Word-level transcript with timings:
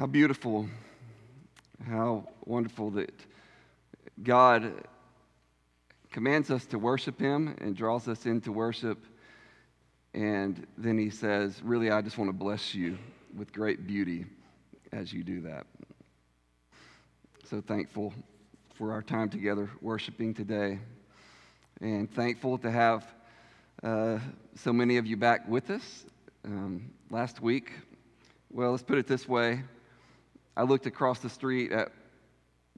How 0.00 0.06
beautiful, 0.06 0.66
how 1.86 2.26
wonderful 2.46 2.90
that 2.92 3.12
God 4.22 4.72
commands 6.10 6.50
us 6.50 6.64
to 6.68 6.78
worship 6.78 7.20
Him 7.20 7.54
and 7.60 7.76
draws 7.76 8.08
us 8.08 8.24
into 8.24 8.50
worship. 8.50 8.96
And 10.14 10.66
then 10.78 10.96
He 10.96 11.10
says, 11.10 11.60
Really, 11.62 11.90
I 11.90 12.00
just 12.00 12.16
want 12.16 12.30
to 12.30 12.32
bless 12.32 12.74
you 12.74 12.96
with 13.36 13.52
great 13.52 13.86
beauty 13.86 14.24
as 14.90 15.12
you 15.12 15.22
do 15.22 15.42
that. 15.42 15.66
So 17.50 17.60
thankful 17.60 18.14
for 18.76 18.92
our 18.92 19.02
time 19.02 19.28
together 19.28 19.68
worshiping 19.82 20.32
today. 20.32 20.78
And 21.82 22.10
thankful 22.10 22.56
to 22.56 22.70
have 22.70 23.04
uh, 23.82 24.18
so 24.54 24.72
many 24.72 24.96
of 24.96 25.04
you 25.04 25.18
back 25.18 25.46
with 25.46 25.68
us. 25.68 26.06
Um, 26.46 26.90
last 27.10 27.42
week, 27.42 27.72
well, 28.50 28.70
let's 28.70 28.82
put 28.82 28.96
it 28.96 29.06
this 29.06 29.28
way 29.28 29.62
I 30.56 30.62
looked 30.62 30.86
across 30.86 31.20
the 31.20 31.28
street 31.28 31.72
at 31.72 31.92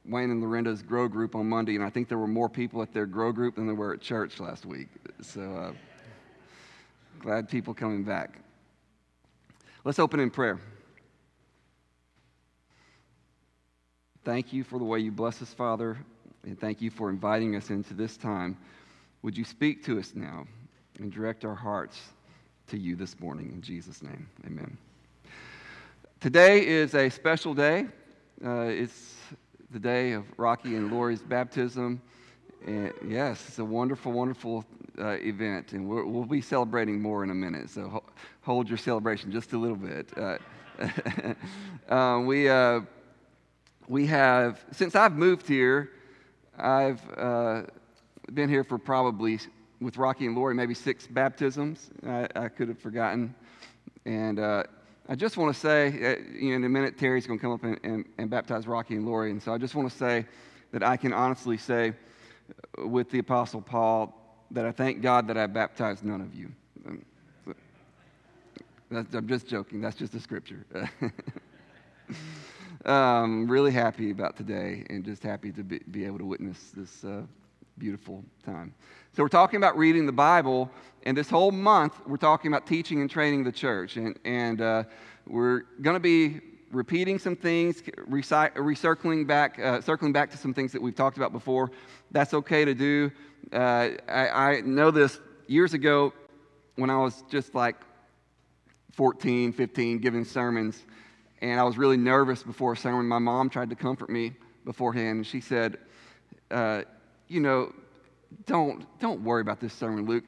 Wayne 0.05 0.31
and 0.31 0.43
Lorenda's 0.43 0.83
Grow 0.83 1.09
Group 1.09 1.35
on 1.35 1.49
Monday, 1.49 1.75
and 1.77 1.85
I 1.85 1.91
think 1.91 2.09
there 2.09 2.19
were 2.19 2.27
more 2.27 2.49
people 2.49 2.83
at 2.83 2.93
their 2.93 3.07
Grow 3.07 3.33
Group 3.33 3.57
than 3.57 3.67
there 3.67 3.75
were 3.75 3.95
at 3.95 4.01
church 4.01 4.41
last 4.41 4.67
week. 4.67 4.89
So 5.21 5.41
uh, 5.43 5.73
glad 7.21 7.49
people 7.49 7.73
coming 7.73 8.03
back. 8.03 8.39
Let's 9.85 9.99
open 9.99 10.21
in 10.21 10.31
prayer. 10.31 10.61
Thank 14.25 14.53
you 14.53 14.63
for 14.63 14.79
the 14.79 14.85
way 14.85 15.01
you 15.01 15.11
bless 15.11 15.43
us, 15.43 15.53
Father, 15.53 15.99
and 16.45 16.59
thank 16.59 16.81
you 16.81 16.91
for 16.91 17.11
inviting 17.11 17.57
us 17.57 17.71
into 17.71 17.95
this 17.95 18.17
time. 18.17 18.57
Would 19.23 19.37
you 19.37 19.45
speak 19.45 19.85
to 19.85 19.99
us 19.99 20.13
now 20.15 20.47
and 20.99 21.13
direct 21.13 21.45
our 21.45 21.55
hearts 21.55 22.01
to 22.69 22.79
you 22.79 22.95
this 22.95 23.19
morning? 23.19 23.51
In 23.53 23.63
Jesus' 23.63 24.03
name, 24.03 24.29
amen. 24.47 24.79
Today 26.23 26.65
is 26.65 26.95
a 26.95 27.09
special 27.09 27.53
day. 27.53 27.89
Uh, 28.45 28.67
it's 28.69 29.17
the 29.73 29.81
day 29.81 30.13
of 30.13 30.25
Rocky 30.37 30.77
and 30.77 30.93
Lori's 30.93 31.21
baptism. 31.21 32.01
And 32.65 32.93
yes, 33.09 33.45
it's 33.49 33.59
a 33.59 33.65
wonderful, 33.65 34.13
wonderful 34.13 34.65
uh, 35.01 35.17
event, 35.19 35.73
and 35.73 35.89
we 35.89 36.01
will 36.05 36.25
be 36.25 36.41
celebrating 36.41 37.03
more 37.03 37.25
in 37.25 37.31
a 37.31 37.35
minute. 37.35 37.71
So 37.71 37.89
ho- 37.89 38.05
hold 38.43 38.69
your 38.69 38.79
celebration 38.79 39.33
just 39.33 39.53
a 39.53 39.59
little 39.59 39.77
bit. 39.77 40.17
Uh, 40.17 40.39
um, 41.93 42.27
we 42.27 42.49
uh, 42.49 42.83
we 43.89 44.07
have 44.07 44.65
since 44.71 44.95
I've 44.95 45.17
moved 45.17 45.49
here, 45.49 45.91
I've 46.57 47.01
uh, 47.19 47.63
been 48.33 48.49
here 48.49 48.63
for 48.63 48.79
probably 48.79 49.41
with 49.81 49.97
Rocky 49.97 50.27
and 50.27 50.37
Lori 50.37 50.55
maybe 50.55 50.75
six 50.75 51.05
baptisms. 51.05 51.91
I, 52.07 52.29
I 52.37 52.47
could 52.47 52.69
have 52.69 52.79
forgotten, 52.79 53.35
and 54.05 54.39
uh, 54.39 54.63
I 55.09 55.17
just 55.17 55.37
want 55.37 55.53
to 55.53 55.61
say, 55.61 55.89
uh, 55.89 56.37
in 56.39 56.65
a 56.65 56.69
minute, 56.69 56.97
Terry's 56.97 57.27
going 57.27 57.39
to 57.39 57.43
come 57.43 57.53
up 57.53 57.65
and, 57.65 57.79
and, 57.83 58.05
and, 58.19 58.31
baptize 58.31 58.67
Rocky 58.67 58.95
and 58.95 59.05
Lori. 59.05 59.31
And 59.31 59.43
so 59.43 59.53
I 59.53 59.59
just 59.59 59.75
want 59.75 59.91
to 59.91 59.97
say 59.97 60.27
that 60.71 60.83
I 60.83 60.97
can 60.97 61.13
honestly 61.13 61.57
say 61.57 61.93
uh, 62.79 62.87
with 62.87 63.11
the 63.11 63.19
Apostle 63.19 63.61
Paul 63.61 64.17
that 64.53 64.65
I 64.65 64.71
thank 64.71 65.03
God 65.03 65.27
that 65.29 65.37
I 65.37 65.47
baptized 65.47 66.05
none 66.05 66.21
of 66.21 66.35
you. 66.35 66.53
Um, 66.87 67.05
I'm 68.93 69.27
just 69.27 69.49
joking. 69.49 69.81
That's 69.81 69.97
just 69.97 70.15
a 70.15 70.21
scripture. 70.21 70.65
um, 72.85 73.49
really 73.49 73.73
happy 73.73 74.11
about 74.11 74.37
today 74.37 74.85
and 74.91 75.05
just 75.05 75.23
happy 75.23 75.51
to 75.53 75.65
be, 75.65 75.81
be 75.91 76.05
able 76.05 76.19
to 76.19 76.27
witness 76.27 76.71
this 76.77 77.05
uh, 77.05 77.23
beautiful 77.79 78.25
time. 78.45 78.75
So, 79.15 79.23
we're 79.23 79.29
talking 79.29 79.57
about 79.57 79.77
reading 79.77 80.07
the 80.07 80.13
Bible, 80.13 80.71
and 81.05 81.17
this 81.17 81.29
whole 81.29 81.51
month 81.51 81.95
we're 82.07 82.17
talking 82.17 82.53
about 82.53 82.67
teaching 82.67 83.01
and 83.01 83.11
training 83.11 83.45
the 83.45 83.53
church. 83.53 83.97
And, 83.97 84.19
and 84.25 84.61
uh, 84.61 84.85
we're 85.27 85.63
going 85.81 85.95
to 85.95 86.01
be 86.01 86.41
repeating 86.71 87.19
some 87.19 87.37
things, 87.37 87.83
recircling 87.83 89.27
back, 89.27 89.59
uh, 89.59 89.81
circling 89.81 90.13
back 90.13 90.31
to 90.31 90.37
some 90.37 90.55
things 90.55 90.73
that 90.73 90.81
we've 90.81 90.95
talked 90.95 91.17
about 91.17 91.33
before. 91.33 91.71
That's 92.11 92.35
okay 92.35 92.65
to 92.65 92.75
do. 92.75 93.11
Uh, 93.53 93.91
I, 94.09 94.29
I 94.29 94.61
know 94.63 94.91
this 94.91 95.21
years 95.47 95.75
ago 95.75 96.13
when 96.77 96.91
I 96.91 96.97
was 96.97 97.23
just 97.31 97.55
like 97.55 97.77
14, 98.93 99.53
15, 99.53 99.99
giving 99.99 100.25
sermons, 100.25 100.83
and 101.41 101.61
I 101.61 101.63
was 101.65 101.77
really 101.77 101.97
nervous 101.97 102.43
before 102.43 102.73
a 102.73 102.77
sermon. 102.77 103.07
My 103.07 103.19
mom 103.19 103.51
tried 103.51 103.71
to 103.71 103.77
comfort 103.77 104.11
me 104.11 104.33
beforehand, 104.65 105.17
and 105.17 105.27
she 105.27 105.41
said, 105.41 105.79
uh, 106.51 106.83
You 107.29 107.41
know, 107.41 107.73
don't, 108.47 108.87
don't 109.01 109.23
worry 109.23 109.41
about 109.41 109.61
this 109.61 109.73
sermon, 109.73 110.07
Luke. 110.07 110.25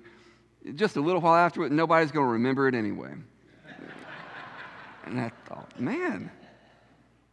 Just 0.75 0.97
a 0.97 1.01
little 1.01 1.21
while 1.21 1.35
after 1.35 1.65
it, 1.65 1.73
nobody's 1.73 2.11
going 2.11 2.27
to 2.27 2.33
remember 2.33 2.69
it 2.69 2.75
anyway. 2.75 3.13
and 5.05 5.21
I 5.21 5.31
thought, 5.47 5.79
man, 5.79 6.31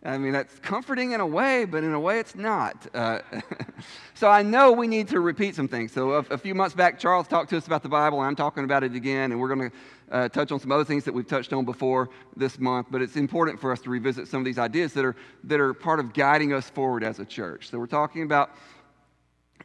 I 0.04 0.18
mean, 0.18 0.34
that's 0.34 0.58
comforting 0.60 1.12
in 1.12 1.20
a 1.20 1.28
way, 1.28 1.66
but 1.66 1.84
in 1.84 1.94
a 1.94 2.00
way 2.00 2.20
it's 2.20 2.36
not. 2.36 2.88
Uh, 2.94 3.20
so 4.16 4.28
I 4.28 4.42
know 4.42 4.72
we 4.72 4.88
need 4.88 5.08
to 5.10 5.20
repeat 5.20 5.56
some 5.56 5.68
things. 5.68 5.92
So 5.92 6.14
a, 6.14 6.18
a, 6.32 6.38
few 6.40 6.56
months 6.56 6.74
back, 6.74 6.98
Charles 6.98 7.28
talked 7.28 7.52
to 7.52 7.58
us 7.58 7.68
about 7.68 7.84
the 7.84 7.90
Bible. 7.90 8.20
I'm 8.20 8.36
talking 8.36 8.64
about 8.64 8.84
it 8.84 8.96
again, 8.96 9.32
and 9.32 9.40
we're 9.40 9.54
going 9.54 9.70
to 9.70 9.78
uh, 10.12 10.30
touch 10.30 10.52
on 10.52 10.60
some 10.60 10.72
other 10.72 10.84
things 10.84 11.04
that 11.04 11.14
we've 11.14 11.28
touched 11.28 11.54
on 11.54 11.66
before 11.66 12.10
this 12.36 12.58
month. 12.58 12.88
But 12.90 13.04
it's 13.04 13.16
important 13.16 13.62
for 13.62 13.72
us 13.72 13.80
to 13.82 13.92
revisit 13.92 14.28
some 14.28 14.40
of 14.40 14.46
these 14.46 14.58
ideas 14.58 14.94
that 14.94 15.06
are, 15.06 15.16
that 15.44 15.60
are 15.60 15.74
part 15.76 16.00
of 16.00 16.14
guiding 16.14 16.52
us 16.52 16.68
forward 16.68 17.04
as 17.04 17.20
a 17.20 17.26
church. 17.26 17.70
So 17.70 17.78
we're 17.78 17.86
talking 17.86 18.24
about 18.24 18.56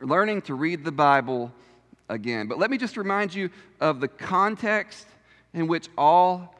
learning 0.01 0.43
to 0.43 0.55
read 0.55 0.85
the 0.85 0.93
Bible 0.93 1.53
again. 2.09 2.47
But 2.47 2.59
let 2.59 2.71
me 2.71 2.79
just 2.79 2.97
remind 2.97 3.35
you 3.35 3.51
of 3.81 4.01
the 4.01 4.09
context 4.09 5.07
in 5.55 5.67
which 5.67 5.89
all 5.97 6.55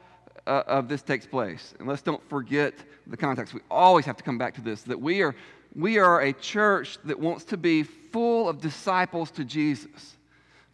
uh, 0.45 0.63
of 0.67 0.87
this 0.87 1.01
takes 1.01 1.25
place. 1.25 1.73
And 1.79 1.87
let's 1.87 2.01
don't 2.01 2.27
forget 2.29 2.73
the 3.05 3.17
context. 3.17 3.53
We 3.53 3.61
always 3.69 4.05
have 4.05 4.17
to 4.17 4.23
come 4.23 4.37
back 4.37 4.55
to 4.55 4.61
this 4.61 4.81
that 4.83 4.99
we 4.99 5.21
are, 5.21 5.35
we 5.75 5.97
are 5.97 6.21
a 6.21 6.33
church 6.33 6.97
that 7.05 7.19
wants 7.19 7.45
to 7.45 7.57
be 7.57 7.83
full 7.83 8.49
of 8.49 8.61
disciples 8.61 9.31
to 9.31 9.45
Jesus, 9.45 10.17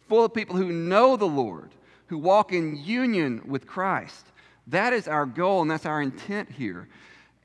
full 0.08 0.24
of 0.24 0.32
people 0.32 0.56
who 0.56 0.72
know 0.72 1.16
the 1.16 1.26
Lord, 1.26 1.70
who 2.06 2.18
walk 2.18 2.52
in 2.52 2.76
union 2.76 3.42
with 3.46 3.66
Christ. 3.66 4.26
That 4.68 4.92
is 4.92 5.08
our 5.08 5.26
goal, 5.26 5.62
and 5.62 5.70
that's 5.70 5.86
our 5.86 6.00
intent 6.00 6.50
here. 6.50 6.88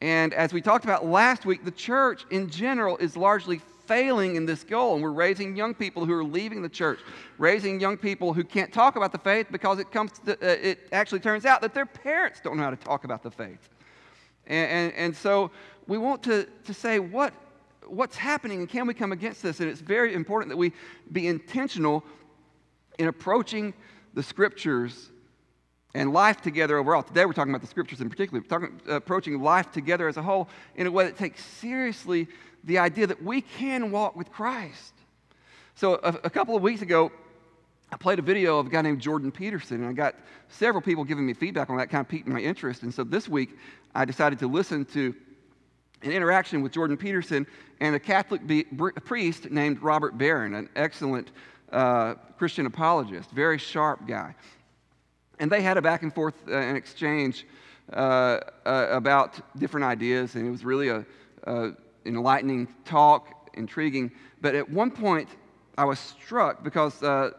And 0.02 0.34
as 0.34 0.53
we 0.53 0.62
talked 0.62 0.85
about 0.85 1.06
last 1.06 1.46
week, 1.46 1.66
the 1.66 1.72
church 1.72 2.25
in 2.29 2.50
general 2.50 2.96
is 2.97 3.18
largely 3.18 3.59
failing 3.89 4.35
in 4.35 4.45
this 4.45 4.63
goal. 4.63 4.94
And 4.94 5.03
we're 5.03 5.11
raising 5.11 5.55
young 5.55 5.73
people 5.73 6.05
who 6.05 6.13
are 6.13 6.23
leaving 6.23 6.61
the 6.61 6.69
church, 6.69 7.00
raising 7.39 7.79
young 7.79 7.97
people 7.97 8.33
who 8.33 8.44
can't 8.44 8.72
talk 8.72 8.95
about 8.95 9.11
the 9.11 9.17
faith 9.17 9.47
because 9.51 9.79
it, 9.79 9.91
comes 9.91 10.11
to, 10.25 10.33
uh, 10.33 10.55
it 10.61 10.88
actually 10.91 11.19
turns 11.19 11.44
out 11.44 11.59
that 11.61 11.73
their 11.73 11.88
parents 11.88 12.39
don't 12.39 12.55
know 12.55 12.63
how 12.63 12.69
to 12.69 12.75
talk 12.75 13.03
about 13.03 13.23
the 13.23 13.31
faith. 13.31 13.67
And, 14.45 14.69
and, 14.69 14.94
and 14.94 15.16
so 15.16 15.49
we 15.88 15.97
want 15.97 16.22
to, 16.23 16.47
to 16.66 16.73
say, 16.73 16.99
what, 16.99 17.33
what's 17.88 18.16
happening 18.16 18.59
and 18.59 18.69
can 18.69 18.85
we 18.85 18.94
come 18.94 19.11
against 19.11 19.41
this? 19.41 19.59
And 19.59 19.67
it's 19.67 19.81
very 19.81 20.13
important 20.13 20.49
that 20.51 20.57
we 20.57 20.72
be 21.11 21.25
intentional 21.25 22.03
in 22.99 23.07
approaching 23.07 23.73
the 24.13 24.22
scriptures 24.22 25.09
and 25.95 26.13
life 26.13 26.41
together 26.41 26.78
overall. 26.78 27.01
Today 27.01 27.25
we're 27.25 27.33
talking 27.33 27.51
about 27.51 27.61
the 27.61 27.67
scriptures 27.67 28.01
in 28.01 28.09
particular. 28.11 28.41
We're 28.41 28.47
talking, 28.47 28.79
approaching 28.88 29.41
life 29.41 29.72
together 29.72 30.07
as 30.07 30.17
a 30.17 30.22
whole 30.22 30.47
in 30.75 30.85
a 30.85 30.91
way 30.91 31.05
that 31.05 31.17
takes 31.17 31.44
seriously 31.44 32.28
the 32.64 32.78
idea 32.78 33.08
that 33.08 33.24
we 33.24 33.42
can 33.42 33.92
walk 33.92 34.16
with 34.16 34.31
Christ. 34.31 34.94
So, 35.75 35.96
a, 35.96 36.20
a, 36.25 36.30
couple 36.30 36.56
of 36.56 36.62
weeks 36.62 36.81
ago, 36.81 37.12
I 37.92 37.97
played 37.97 38.20
a 38.20 38.22
video 38.22 38.59
of 38.59 38.68
a 38.68 38.70
guy 38.70 38.81
named 38.81 39.00
Jordan 39.00 39.31
Peterson, 39.31 39.78
and 39.78 39.90
I 39.90 39.94
got 39.94 40.16
several 40.50 40.81
people 40.81 41.03
giving 41.03 41.25
me 41.25 41.34
feedback 41.34 41.70
on 41.70 41.78
that, 41.78 41.90
kind 41.90 42.02
of 42.02 42.09
piqued 42.09 42.28
my 42.28 42.40
interest. 42.40 42.84
And 42.84 42.94
so 42.94 43.03
this 43.03 43.30
week, 43.30 43.58
I 43.96 44.06
decided 44.06 44.40
to 44.40 44.47
listen 44.47 44.86
to 44.86 45.16
an 46.02 46.12
interaction 46.12 46.62
with 46.62 46.72
Jordan 46.72 46.97
Peterson 46.97 47.47
and 47.80 47.96
a 47.96 48.00
Catholic 48.00 48.46
be, 48.46 48.64
priest 48.64 49.50
named 49.52 49.81
Robert 49.81 50.18
Barron, 50.18 50.53
an 50.53 50.70
excellent 50.76 51.31
uh, 51.72 52.16
Christian 52.38 52.66
apologist, 52.66 53.31
very 53.31 53.58
sharp 53.58 54.08
guy. 54.08 54.36
And 55.40 55.52
they 55.52 55.62
had 55.62 55.78
a 55.78 55.81
back 55.81 56.03
and 56.03 56.14
forth 56.14 56.36
uh, 56.47 56.56
an 56.56 56.76
exchange 56.76 57.46
uh, 57.94 58.40
uh 58.66 58.88
about 58.91 59.40
different 59.58 59.86
ideas, 59.86 60.36
and 60.36 60.46
it 60.46 60.52
was 60.52 60.64
really 60.64 60.90
a, 60.90 61.05
a 61.44 61.72
enlightening 62.05 62.67
talk, 62.85 63.49
intriguing. 63.53 64.11
But 64.41 64.55
at 64.55 64.69
one 64.69 64.91
point, 64.91 65.29
I 65.78 65.85
was 65.85 65.99
struck 65.99 66.63
because 66.63 67.01
uh, 67.03 67.31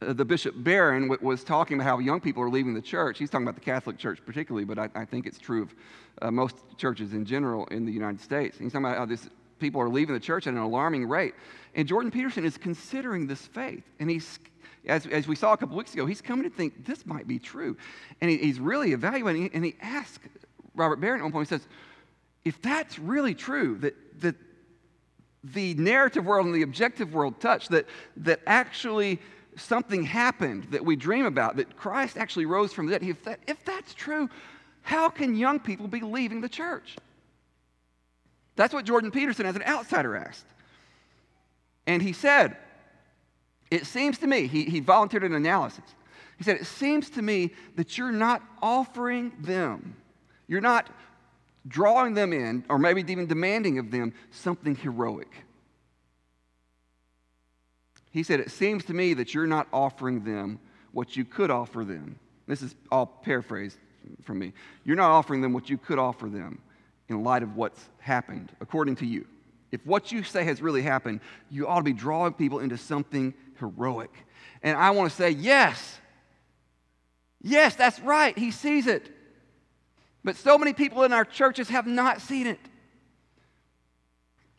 the 0.00 0.24
Bishop 0.24 0.54
Barron 0.56 1.08
w- 1.08 1.26
was 1.26 1.44
talking 1.44 1.76
about 1.76 1.86
how 1.86 1.98
young 1.98 2.20
people 2.20 2.42
are 2.42 2.50
leaving 2.50 2.74
the 2.74 2.82
church. 2.82 3.18
He's 3.18 3.30
talking 3.30 3.46
about 3.46 3.54
the 3.54 3.64
Catholic 3.64 3.98
Church 3.98 4.20
particularly, 4.24 4.64
but 4.64 4.78
I, 4.78 4.88
I 4.94 5.04
think 5.04 5.26
it's 5.26 5.38
true 5.38 5.62
of 5.62 5.74
uh, 6.20 6.30
most 6.30 6.56
churches 6.76 7.12
in 7.12 7.24
general 7.24 7.66
in 7.66 7.84
the 7.84 7.92
United 7.92 8.20
States. 8.20 8.58
he's 8.58 8.72
talking 8.72 8.86
about 8.86 8.98
how 8.98 9.06
this, 9.06 9.28
people 9.58 9.80
are 9.80 9.88
leaving 9.88 10.14
the 10.14 10.20
church 10.20 10.46
at 10.46 10.54
an 10.54 10.60
alarming 10.60 11.06
rate. 11.06 11.34
And 11.74 11.86
Jordan 11.86 12.10
Peterson 12.10 12.44
is 12.44 12.58
considering 12.58 13.26
this 13.26 13.46
faith. 13.46 13.84
And 14.00 14.10
he's, 14.10 14.38
as, 14.86 15.06
as 15.06 15.28
we 15.28 15.36
saw 15.36 15.52
a 15.52 15.56
couple 15.56 15.76
weeks 15.76 15.94
ago, 15.94 16.04
he's 16.04 16.20
coming 16.20 16.48
to 16.48 16.54
think 16.54 16.84
this 16.84 17.06
might 17.06 17.26
be 17.26 17.38
true. 17.38 17.76
And 18.20 18.30
he, 18.30 18.36
he's 18.38 18.60
really 18.60 18.92
evaluating 18.92 19.44
it. 19.44 19.54
And 19.54 19.64
he 19.64 19.76
asked 19.80 20.20
Robert 20.74 21.00
Barron 21.00 21.20
at 21.20 21.24
one 21.24 21.32
point, 21.32 21.48
he 21.48 21.54
says, 21.56 21.66
if 22.44 22.60
that's 22.60 22.98
really 22.98 23.34
true, 23.34 23.78
that, 23.78 23.94
that 24.20 24.36
the 25.44 25.74
narrative 25.74 26.24
world 26.24 26.46
and 26.46 26.54
the 26.54 26.62
objective 26.62 27.14
world 27.14 27.40
touch, 27.40 27.68
that, 27.68 27.86
that 28.18 28.40
actually 28.46 29.20
something 29.56 30.02
happened 30.02 30.64
that 30.70 30.84
we 30.84 30.96
dream 30.96 31.26
about, 31.26 31.56
that 31.56 31.76
Christ 31.76 32.16
actually 32.16 32.46
rose 32.46 32.72
from 32.72 32.86
the 32.86 32.98
dead, 32.98 33.08
if, 33.08 33.22
that, 33.24 33.40
if 33.46 33.64
that's 33.64 33.94
true, 33.94 34.28
How 34.82 35.08
can 35.08 35.36
young 35.36 35.60
people 35.60 35.86
be 35.86 36.00
leaving 36.00 36.40
the 36.40 36.48
church? 36.48 36.96
That's 38.56 38.74
what 38.74 38.84
Jordan 38.84 39.10
Peterson, 39.10 39.46
as 39.46 39.56
an 39.56 39.62
outsider, 39.62 40.16
asked. 40.16 40.46
And 41.86 42.02
he 42.02 42.12
said, 42.12 42.56
It 43.70 43.86
seems 43.86 44.18
to 44.18 44.26
me, 44.26 44.46
he, 44.46 44.64
he 44.64 44.80
volunteered 44.80 45.24
an 45.24 45.34
analysis. 45.34 45.84
He 46.38 46.44
said, 46.44 46.56
It 46.56 46.66
seems 46.66 47.10
to 47.10 47.22
me 47.22 47.52
that 47.76 47.96
you're 47.98 48.12
not 48.12 48.42
offering 48.60 49.32
them, 49.40 49.96
you're 50.48 50.60
not 50.60 50.88
drawing 51.66 52.14
them 52.14 52.32
in, 52.32 52.64
or 52.68 52.78
maybe 52.78 53.00
even 53.10 53.26
demanding 53.26 53.78
of 53.78 53.90
them 53.90 54.12
something 54.30 54.74
heroic. 54.74 55.30
He 58.10 58.22
said, 58.22 58.40
It 58.40 58.50
seems 58.50 58.84
to 58.86 58.94
me 58.94 59.14
that 59.14 59.34
you're 59.34 59.46
not 59.46 59.68
offering 59.72 60.24
them 60.24 60.58
what 60.92 61.16
you 61.16 61.24
could 61.24 61.50
offer 61.50 61.84
them. 61.84 62.18
This 62.46 62.62
is 62.62 62.74
all 62.90 63.06
paraphrased 63.06 63.78
from 64.22 64.38
me. 64.38 64.52
You're 64.84 64.96
not 64.96 65.10
offering 65.10 65.40
them 65.40 65.52
what 65.52 65.70
you 65.70 65.78
could 65.78 65.98
offer 65.98 66.28
them 66.28 66.60
in 67.08 67.24
light 67.24 67.42
of 67.42 67.56
what's 67.56 67.88
happened, 67.98 68.52
according 68.60 68.96
to 68.96 69.06
you. 69.06 69.26
If 69.70 69.84
what 69.86 70.12
you 70.12 70.22
say 70.22 70.44
has 70.44 70.60
really 70.60 70.82
happened, 70.82 71.20
you 71.50 71.66
ought 71.66 71.78
to 71.78 71.84
be 71.84 71.94
drawing 71.94 72.34
people 72.34 72.58
into 72.58 72.76
something 72.76 73.32
heroic. 73.58 74.12
And 74.62 74.76
I 74.76 74.90
want 74.90 75.10
to 75.10 75.16
say, 75.16 75.30
yes. 75.30 75.98
Yes, 77.40 77.74
that's 77.74 77.98
right. 78.00 78.36
He 78.36 78.50
sees 78.50 78.86
it. 78.86 79.10
But 80.24 80.36
so 80.36 80.56
many 80.56 80.72
people 80.72 81.02
in 81.02 81.12
our 81.12 81.24
churches 81.24 81.68
have 81.68 81.86
not 81.86 82.20
seen 82.20 82.46
it. 82.46 82.60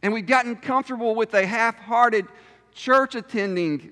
And 0.01 0.13
we've 0.13 0.27
gotten 0.27 0.55
comfortable 0.57 1.15
with 1.15 1.33
a 1.33 1.45
half 1.45 1.77
hearted 1.79 2.27
church 2.73 3.15
attending 3.15 3.91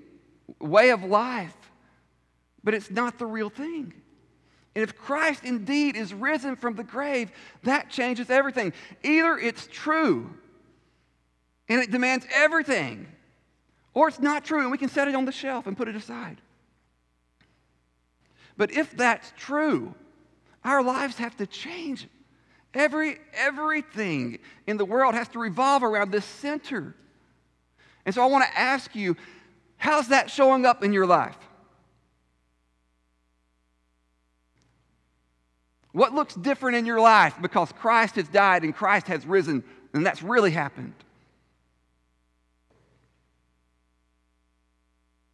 way 0.60 0.90
of 0.90 1.04
life. 1.04 1.56
But 2.64 2.74
it's 2.74 2.92
not 2.92 3.18
the 3.18 3.26
real 3.26 3.50
thing. 3.50 3.94
And 4.76 4.84
if 4.84 4.96
Christ 4.96 5.44
indeed 5.44 5.96
is 5.96 6.14
risen 6.14 6.56
from 6.56 6.76
the 6.76 6.84
grave, 6.84 7.32
that 7.64 7.90
changes 7.90 8.30
everything. 8.30 8.74
Either 9.04 9.38
it's 9.38 9.68
true 9.72 10.34
and 11.68 11.82
it 11.82 11.92
demands 11.92 12.26
everything, 12.34 13.08
or 13.94 14.08
it's 14.08 14.20
not 14.20 14.44
true 14.44 14.62
and 14.62 14.72
we 14.72 14.78
can 14.78 14.90
set 14.90 15.08
it 15.08 15.16
on 15.16 15.26
the 15.26 15.32
shelf 15.32 15.68
and 15.68 15.76
put 15.76 15.88
it 15.88 15.96
aside. 15.96 16.42
But 18.58 18.72
if 18.72 18.92
that's 18.92 19.34
true, 19.38 19.96
our 20.64 20.84
lives 20.84 21.18
have 21.18 21.36
to 21.38 21.48
change. 21.48 22.08
Every, 22.74 23.18
everything 23.34 24.40
in 24.68 24.78
the 24.78 24.86
world 24.86 25.14
has 25.14 25.28
to 25.30 25.40
revolve 25.40 25.84
around 25.84 26.12
this 26.12 26.26
center. 26.26 26.96
And 28.06 28.16
so 28.16 28.24
I 28.24 28.28
want 28.28 28.46
to 28.46 28.60
ask 28.60 28.96
you, 28.96 29.18
how's 29.78 30.08
that 30.10 30.32
showing 30.32 30.66
up 30.66 30.84
in 30.84 30.94
your 30.94 31.06
life? 31.06 31.38
What 35.92 36.14
looks 36.14 36.36
different 36.36 36.78
in 36.78 36.86
your 36.86 37.02
life 37.02 37.36
because 37.42 37.72
Christ 37.74 38.16
has 38.16 38.28
died 38.30 38.64
and 38.64 38.74
Christ 38.74 39.08
has 39.08 39.26
risen 39.26 39.64
and 39.94 40.06
that's 40.06 40.24
really 40.24 40.52
happened? 40.52 40.94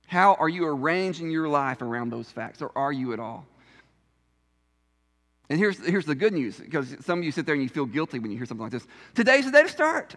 How 0.07 0.35
are 0.35 0.49
you 0.49 0.65
arranging 0.65 1.29
your 1.29 1.49
life 1.49 1.81
around 1.81 2.11
those 2.11 2.31
facts, 2.31 2.61
or 2.61 2.71
are 2.75 2.93
you 2.93 3.11
at 3.11 3.19
all? 3.19 3.45
And 5.49 5.57
here's, 5.57 5.83
here's 5.85 6.05
the 6.05 6.15
good 6.15 6.33
news 6.33 6.57
because 6.57 6.95
some 7.01 7.19
of 7.19 7.25
you 7.25 7.31
sit 7.31 7.45
there 7.45 7.55
and 7.55 7.63
you 7.63 7.69
feel 7.69 7.85
guilty 7.85 8.19
when 8.19 8.31
you 8.31 8.37
hear 8.37 8.45
something 8.45 8.63
like 8.63 8.71
this. 8.71 8.85
Today's 9.15 9.45
the 9.45 9.51
day 9.51 9.63
to 9.63 9.69
start. 9.69 10.15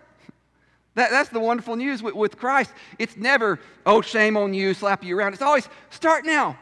That, 0.95 1.11
that's 1.11 1.29
the 1.29 1.39
wonderful 1.39 1.77
news 1.77 2.03
with, 2.03 2.15
with 2.15 2.37
Christ. 2.37 2.73
It's 2.99 3.17
never, 3.17 3.61
oh, 3.87 4.01
shame 4.01 4.37
on 4.37 4.55
you, 4.55 4.75
slap 4.75 5.05
you 5.05 5.17
around. 5.17 5.35
It's 5.35 5.43
always, 5.43 5.69
start 5.91 6.25
now. 6.25 6.59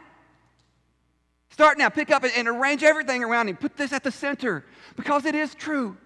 Start 1.51 1.79
now. 1.79 1.89
Pick 1.89 2.11
up 2.11 2.25
and, 2.25 2.33
and 2.37 2.47
arrange 2.47 2.83
everything 2.83 3.25
around 3.25 3.49
him. 3.49 3.57
Put 3.57 3.77
this 3.77 3.93
at 3.93 4.05
the 4.05 4.13
center 4.13 4.67
because 4.97 5.25
it 5.25 5.35
is 5.35 5.55
true. 5.55 5.97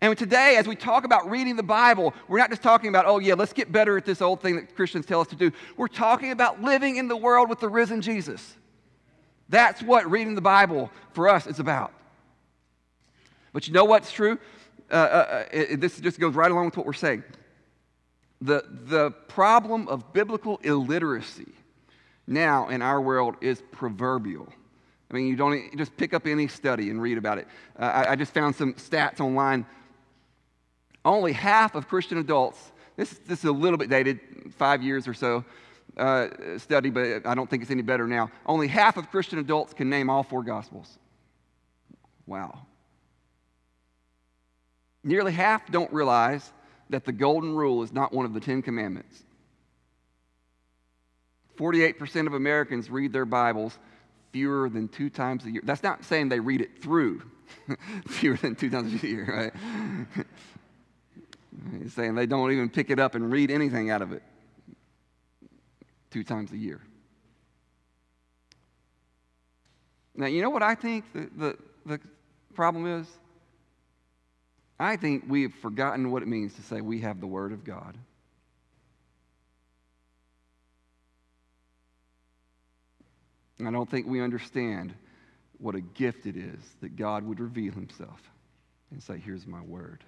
And 0.00 0.16
today, 0.18 0.56
as 0.56 0.66
we 0.66 0.74
talk 0.74 1.04
about 1.04 1.30
reading 1.30 1.56
the 1.56 1.62
Bible, 1.62 2.14
we're 2.28 2.38
not 2.38 2.50
just 2.50 2.62
talking 2.62 2.88
about, 2.88 3.06
oh, 3.06 3.18
yeah, 3.18 3.34
let's 3.34 3.52
get 3.52 3.70
better 3.70 3.96
at 3.96 4.04
this 4.04 4.20
old 4.20 4.40
thing 4.40 4.56
that 4.56 4.74
Christians 4.74 5.06
tell 5.06 5.20
us 5.20 5.28
to 5.28 5.36
do. 5.36 5.50
We're 5.76 5.88
talking 5.88 6.30
about 6.30 6.62
living 6.62 6.96
in 6.96 7.08
the 7.08 7.16
world 7.16 7.48
with 7.48 7.60
the 7.60 7.68
risen 7.68 8.00
Jesus. 8.00 8.56
That's 9.48 9.82
what 9.82 10.10
reading 10.10 10.34
the 10.34 10.40
Bible 10.40 10.90
for 11.12 11.28
us 11.28 11.46
is 11.46 11.60
about. 11.60 11.92
But 13.52 13.66
you 13.66 13.72
know 13.72 13.84
what's 13.84 14.10
true? 14.10 14.38
Uh, 14.90 14.94
uh, 14.94 14.98
uh 14.98 15.44
it, 15.52 15.80
this 15.80 15.98
just 16.00 16.18
goes 16.18 16.34
right 16.34 16.50
along 16.50 16.66
with 16.66 16.76
what 16.76 16.86
we're 16.86 16.92
saying. 16.92 17.24
The, 18.40 18.64
the 18.68 19.10
problem 19.10 19.88
of 19.88 20.12
biblical 20.12 20.58
illiteracy 20.62 21.52
now 22.26 22.68
in 22.68 22.82
our 22.82 23.00
world 23.00 23.36
is 23.40 23.62
proverbial. 23.70 24.48
I 25.10 25.14
mean, 25.14 25.26
you 25.26 25.36
don't 25.36 25.76
just 25.76 25.96
pick 25.96 26.12
up 26.14 26.26
any 26.26 26.48
study 26.48 26.90
and 26.90 27.00
read 27.00 27.18
about 27.18 27.38
it. 27.38 27.46
Uh, 27.78 27.84
I, 27.84 28.12
I, 28.12 28.16
just 28.16 28.34
found 28.34 28.56
some 28.56 28.74
stats 28.74 29.20
online. 29.20 29.64
Only 31.04 31.32
half 31.32 31.74
of 31.74 31.88
Christian 31.88 32.18
adults, 32.18 32.72
this, 32.96 33.10
this 33.26 33.40
is 33.40 33.44
a 33.44 33.52
little 33.52 33.76
bit 33.76 33.90
dated, 33.90 34.20
five 34.56 34.82
years 34.82 35.06
or 35.06 35.14
so, 35.14 35.44
uh, 35.96 36.58
study, 36.58 36.90
but 36.90 37.26
I 37.26 37.34
don't 37.34 37.48
think 37.48 37.62
it's 37.62 37.70
any 37.70 37.82
better 37.82 38.06
now. 38.06 38.30
Only 38.46 38.68
half 38.68 38.96
of 38.96 39.10
Christian 39.10 39.38
adults 39.38 39.74
can 39.74 39.88
name 39.88 40.10
all 40.10 40.22
four 40.22 40.42
Gospels. 40.42 40.98
Wow. 42.26 42.66
Nearly 45.02 45.32
half 45.32 45.70
don't 45.70 45.92
realize 45.92 46.52
that 46.90 47.04
the 47.04 47.12
Golden 47.12 47.54
Rule 47.54 47.82
is 47.82 47.92
not 47.92 48.12
one 48.12 48.24
of 48.26 48.34
the 48.34 48.40
Ten 48.40 48.62
Commandments. 48.62 49.22
48% 51.56 52.26
of 52.26 52.34
Americans 52.34 52.90
read 52.90 53.12
their 53.12 53.26
Bibles 53.26 53.78
fewer 54.32 54.68
than 54.68 54.88
two 54.88 55.08
times 55.10 55.44
a 55.44 55.50
year. 55.50 55.62
That's 55.64 55.82
not 55.82 56.04
saying 56.04 56.28
they 56.28 56.40
read 56.40 56.60
it 56.60 56.82
through 56.82 57.22
fewer 58.08 58.36
than 58.36 58.56
two 58.56 58.70
times 58.70 59.00
a 59.00 59.06
year, 59.06 59.52
right? 60.16 60.26
He's 61.80 61.92
saying 61.92 62.16
they 62.16 62.26
don't 62.26 62.50
even 62.50 62.68
pick 62.68 62.90
it 62.90 62.98
up 62.98 63.14
and 63.14 63.30
read 63.30 63.52
anything 63.52 63.90
out 63.90 64.02
of 64.02 64.12
it 64.12 64.22
two 66.14 66.22
times 66.22 66.52
a 66.52 66.56
year. 66.56 66.80
Now, 70.14 70.26
you 70.26 70.42
know 70.42 70.50
what 70.50 70.62
I 70.62 70.76
think 70.76 71.04
the, 71.12 71.28
the, 71.36 71.58
the 71.84 72.00
problem 72.54 73.00
is? 73.00 73.08
I 74.78 74.96
think 74.96 75.24
we 75.26 75.42
have 75.42 75.54
forgotten 75.54 76.12
what 76.12 76.22
it 76.22 76.28
means 76.28 76.54
to 76.54 76.62
say 76.62 76.80
we 76.80 77.00
have 77.00 77.20
the 77.20 77.26
Word 77.26 77.50
of 77.50 77.64
God. 77.64 77.98
I 83.66 83.70
don't 83.72 83.90
think 83.90 84.06
we 84.06 84.20
understand 84.20 84.94
what 85.58 85.74
a 85.74 85.80
gift 85.80 86.26
it 86.26 86.36
is 86.36 86.60
that 86.80 86.94
God 86.94 87.24
would 87.24 87.40
reveal 87.40 87.72
Himself 87.72 88.20
and 88.92 89.02
say, 89.02 89.18
Here's 89.18 89.48
my 89.48 89.62
Word. 89.62 90.04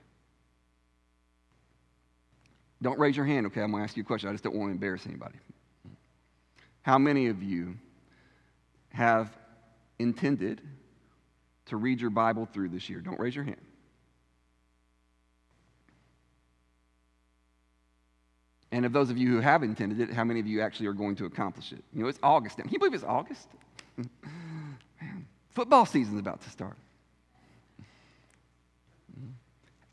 Don't 2.81 2.99
raise 2.99 3.17
your 3.17 3.27
hand, 3.27 3.47
okay? 3.47 3.63
I'm 3.63 3.73
going 3.73 3.81
to 3.81 3.85
ask 3.85 3.97
you 3.97 4.05
a 4.05 4.07
question. 4.07 4.29
I 4.29 4.33
just 4.33 4.45
don't 4.45 4.55
want 4.55 4.69
to 4.69 4.73
embarrass 4.73 5.05
anybody. 5.07 5.37
How 6.87 6.99
many 6.99 7.27
of 7.27 7.43
you 7.43 7.75
have 8.91 9.37
intended 9.99 10.61
to 11.65 11.77
read 11.77 12.01
your 12.01 12.11
Bible 12.11 12.47
through 12.47 12.69
this 12.69 12.89
year? 12.89 13.01
Don't 13.01 13.19
raise 13.19 13.35
your 13.35 13.43
hand. 13.43 13.61
And 18.71 18.87
of 18.87 18.93
those 18.93 19.11
of 19.11 19.19
you 19.19 19.27
who 19.33 19.41
have 19.41 19.65
intended 19.65 19.99
it, 19.99 20.15
how 20.15 20.23
many 20.23 20.39
of 20.39 20.47
you 20.47 20.61
actually 20.61 20.87
are 20.87 20.93
going 20.93 21.17
to 21.17 21.25
accomplish 21.25 21.73
it? 21.73 21.83
You 21.93 22.05
know, 22.05 22.09
it's 22.09 22.21
August 22.23 22.59
now. 22.59 22.63
Can 22.63 22.75
you 22.75 22.79
believe 22.79 22.95
it's 22.95 23.03
August? 23.03 23.49
Man, 23.97 25.27
football 25.57 25.87
season's 25.87 26.21
about 26.21 26.41
to 26.43 26.51
start. 26.51 26.77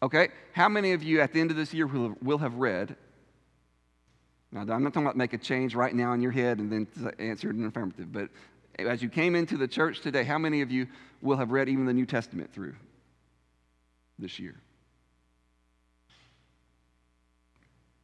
Okay, 0.04 0.28
how 0.52 0.70
many 0.70 0.92
of 0.92 1.02
you 1.02 1.22
at 1.22 1.34
the 1.34 1.42
end 1.42 1.50
of 1.50 1.58
this 1.58 1.74
year 1.74 1.88
will 1.88 2.16
will 2.22 2.38
have 2.38 2.54
read 2.54 2.96
now, 4.54 4.62
I'm 4.62 4.84
not 4.84 4.94
talking 4.94 5.08
about 5.08 5.18
make 5.18 5.34
a 5.34 5.38
change 5.38 5.74
right 5.74 5.94
now 5.94 6.14
in 6.14 6.22
your 6.22 6.32
head 6.32 6.60
and 6.60 6.72
then 6.72 6.88
answer 7.18 7.50
it 7.50 7.56
in 7.56 7.66
affirmative, 7.66 8.12
but 8.12 8.30
as 8.78 9.02
you 9.02 9.10
came 9.10 9.36
into 9.36 9.58
the 9.58 9.68
church 9.68 10.02
today, 10.02 10.24
how 10.24 10.38
many 10.38 10.62
of 10.62 10.72
you 10.72 10.88
will 11.22 11.38
have 11.38 11.52
read 11.52 11.70
even 11.70 11.86
the 11.86 11.94
New 11.94 12.06
Testament 12.06 12.54
through 12.54 12.76
this 14.20 14.38
year? 14.40 14.56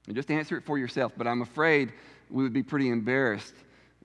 And 0.07 0.15
just 0.15 0.31
answer 0.31 0.57
it 0.57 0.65
for 0.65 0.79
yourself, 0.79 1.11
but 1.15 1.27
I'm 1.27 1.43
afraid 1.43 1.93
we 2.31 2.41
would 2.41 2.53
be 2.53 2.63
pretty 2.63 2.89
embarrassed 2.89 3.53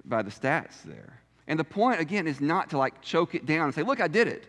by 0.04 0.20
the 0.20 0.30
stats 0.30 0.82
there. 0.84 1.20
And 1.46 1.58
the 1.58 1.64
point, 1.64 2.00
again, 2.00 2.26
is 2.26 2.40
not 2.40 2.70
to 2.70 2.78
like 2.78 3.00
choke 3.00 3.34
it 3.34 3.46
down 3.46 3.66
and 3.66 3.74
say, 3.74 3.82
look, 3.82 4.00
I 4.00 4.08
did 4.08 4.28
it. 4.28 4.46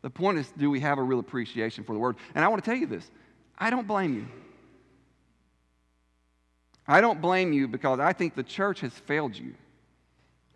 The 0.00 0.10
point 0.10 0.38
is, 0.38 0.50
do 0.56 0.70
we 0.70 0.80
have 0.80 0.98
a 0.98 1.02
real 1.02 1.18
appreciation 1.18 1.84
for 1.84 1.92
the 1.92 1.98
word? 1.98 2.16
And 2.34 2.44
I 2.44 2.48
want 2.48 2.64
to 2.64 2.70
tell 2.70 2.78
you 2.78 2.86
this 2.86 3.10
I 3.58 3.68
don't 3.68 3.86
blame 3.86 4.14
you. 4.14 4.26
I 6.88 7.02
don't 7.02 7.20
blame 7.20 7.52
you 7.52 7.68
because 7.68 8.00
I 8.00 8.14
think 8.14 8.34
the 8.34 8.42
church 8.42 8.80
has 8.80 8.92
failed 8.92 9.36
you. 9.36 9.54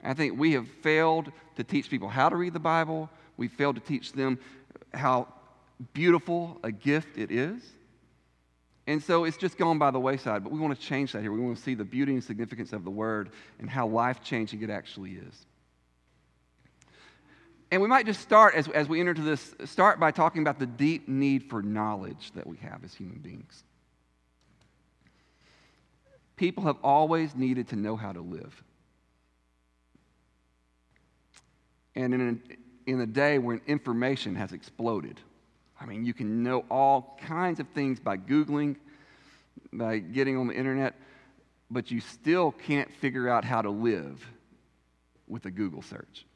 I 0.02 0.14
think 0.14 0.38
we 0.38 0.52
have 0.52 0.66
failed 0.66 1.30
to 1.56 1.62
teach 1.62 1.90
people 1.90 2.08
how 2.08 2.30
to 2.30 2.36
read 2.36 2.54
the 2.54 2.58
Bible. 2.58 3.10
We 3.36 3.48
failed 3.48 3.76
to 3.76 3.82
teach 3.82 4.12
them 4.12 4.38
how 4.94 5.28
beautiful 5.92 6.58
a 6.64 6.72
gift 6.72 7.18
it 7.18 7.30
is. 7.30 7.62
And 8.86 9.00
so 9.02 9.24
it's 9.24 9.36
just 9.36 9.58
gone 9.58 9.78
by 9.78 9.90
the 9.90 10.00
wayside. 10.00 10.42
But 10.42 10.52
we 10.52 10.58
want 10.58 10.74
to 10.78 10.86
change 10.86 11.12
that 11.12 11.20
here. 11.22 11.30
We 11.30 11.40
want 11.40 11.56
to 11.56 11.62
see 11.62 11.74
the 11.74 11.84
beauty 11.84 12.14
and 12.14 12.24
significance 12.24 12.72
of 12.72 12.82
the 12.82 12.90
Word 12.90 13.30
and 13.60 13.70
how 13.70 13.86
life 13.86 14.24
changing 14.24 14.62
it 14.62 14.70
actually 14.70 15.12
is. 15.12 15.46
And 17.70 17.80
we 17.80 17.88
might 17.88 18.06
just 18.06 18.20
start, 18.20 18.54
as, 18.54 18.68
as 18.68 18.88
we 18.88 19.00
enter 19.00 19.12
into 19.12 19.22
this, 19.22 19.54
start 19.64 20.00
by 20.00 20.10
talking 20.10 20.42
about 20.42 20.58
the 20.58 20.66
deep 20.66 21.08
need 21.08 21.44
for 21.44 21.62
knowledge 21.62 22.32
that 22.34 22.46
we 22.46 22.56
have 22.58 22.82
as 22.84 22.92
human 22.92 23.18
beings. 23.18 23.64
People 26.42 26.64
have 26.64 26.78
always 26.82 27.36
needed 27.36 27.68
to 27.68 27.76
know 27.76 27.94
how 27.94 28.10
to 28.10 28.20
live. 28.20 28.64
And 31.94 32.12
in 32.12 32.42
a, 32.88 32.90
in 32.90 33.00
a 33.00 33.06
day 33.06 33.38
when 33.38 33.60
information 33.68 34.34
has 34.34 34.52
exploded, 34.52 35.20
I 35.80 35.86
mean, 35.86 36.04
you 36.04 36.12
can 36.12 36.42
know 36.42 36.64
all 36.68 37.16
kinds 37.24 37.60
of 37.60 37.68
things 37.68 38.00
by 38.00 38.16
Googling, 38.16 38.74
by 39.72 39.98
getting 39.98 40.36
on 40.36 40.48
the 40.48 40.54
internet, 40.54 40.96
but 41.70 41.92
you 41.92 42.00
still 42.00 42.50
can't 42.50 42.92
figure 42.96 43.28
out 43.28 43.44
how 43.44 43.62
to 43.62 43.70
live 43.70 44.26
with 45.28 45.46
a 45.46 45.50
Google 45.52 45.82
search. 45.82 46.26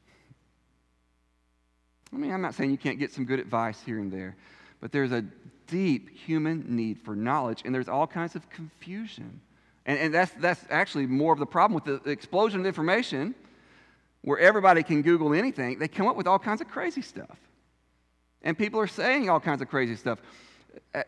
I 2.13 2.15
mean, 2.15 2.31
I'm 2.31 2.41
not 2.41 2.55
saying 2.55 2.71
you 2.71 2.77
can't 2.77 2.97
get 2.97 3.11
some 3.11 3.25
good 3.25 3.41
advice 3.41 3.81
here 3.85 3.99
and 3.99 4.09
there, 4.09 4.37
but 4.79 4.93
there's 4.93 5.11
a 5.11 5.25
deep 5.67 6.09
human 6.17 6.77
need 6.77 6.97
for 7.01 7.13
knowledge, 7.13 7.63
and 7.65 7.75
there's 7.75 7.89
all 7.89 8.07
kinds 8.07 8.37
of 8.37 8.49
confusion. 8.49 9.41
And, 9.87 9.97
and 9.97 10.13
that's, 10.13 10.31
that's 10.33 10.63
actually 10.69 11.07
more 11.07 11.33
of 11.33 11.39
the 11.39 11.45
problem 11.45 11.81
with 11.83 12.03
the 12.03 12.11
explosion 12.11 12.59
of 12.59 12.65
information, 12.65 13.33
where 14.21 14.37
everybody 14.37 14.83
can 14.83 15.01
Google 15.01 15.33
anything. 15.33 15.79
They 15.79 15.87
come 15.87 16.07
up 16.07 16.17
with 16.17 16.27
all 16.27 16.37
kinds 16.37 16.59
of 16.59 16.67
crazy 16.67 17.01
stuff. 17.01 17.37
And 18.41 18.57
people 18.57 18.79
are 18.81 18.87
saying 18.87 19.29
all 19.29 19.39
kinds 19.39 19.61
of 19.61 19.69
crazy 19.69 19.95
stuff. 19.95 20.19
Uh, 20.93 21.03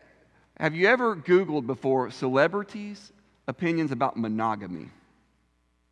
have 0.58 0.74
you 0.74 0.88
ever 0.88 1.14
Googled 1.14 1.66
before 1.66 2.10
celebrities' 2.10 3.12
opinions 3.46 3.92
about 3.92 4.16
monogamy? 4.16 4.88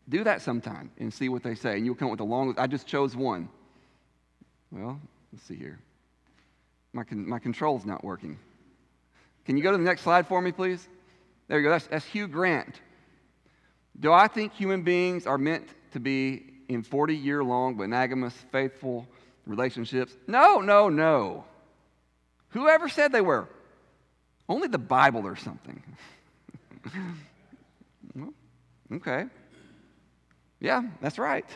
Do 0.09 0.25
that 0.25 0.41
sometime 0.41 0.91
and 0.99 1.13
see 1.13 1.29
what 1.29 1.43
they 1.43 1.55
say. 1.55 1.77
And 1.77 1.85
you'll 1.85 1.95
come 1.95 2.09
up 2.09 2.13
with 2.13 2.21
a 2.21 2.25
long 2.25 2.49
list. 2.49 2.59
I 2.59 2.67
just 2.67 2.87
chose 2.87 3.15
one. 3.15 3.51
Well, 4.71 4.99
let's 5.33 5.45
see 5.45 5.57
here. 5.57 5.79
My, 6.95 7.05
con- 7.05 7.29
my 7.29 7.39
control's 7.39 7.85
not 7.85 8.03
working. 8.03 8.39
Can 9.45 9.59
you 9.59 9.63
go 9.63 9.71
to 9.71 9.77
the 9.77 9.85
next 9.85 10.03
slide 10.03 10.27
for 10.27 10.41
me, 10.41 10.53
please? 10.53 10.89
There 11.49 11.59
you 11.59 11.65
go. 11.65 11.71
That's, 11.71 11.87
that's 11.87 12.05
Hugh 12.05 12.29
Grant. 12.29 12.81
Do 13.99 14.13
I 14.13 14.29
think 14.29 14.53
human 14.53 14.83
beings 14.83 15.27
are 15.27 15.39
meant 15.39 15.69
to 15.93 16.01
be 16.01 16.45
in 16.69 16.83
40 16.83 17.17
year 17.17 17.43
long, 17.43 17.77
monogamous, 17.77 18.35
faithful 18.53 19.07
relationships? 19.47 20.15
No, 20.27 20.61
no, 20.61 20.89
no. 20.89 21.45
Whoever 22.51 22.89
said 22.89 23.13
they 23.13 23.21
were? 23.21 23.49
Only 24.49 24.69
the 24.69 24.79
Bible 24.79 25.27
or 25.27 25.37
something. 25.37 25.83
okay. 28.93 29.27
Yeah, 30.61 30.83
that's 31.01 31.19
right. 31.19 31.47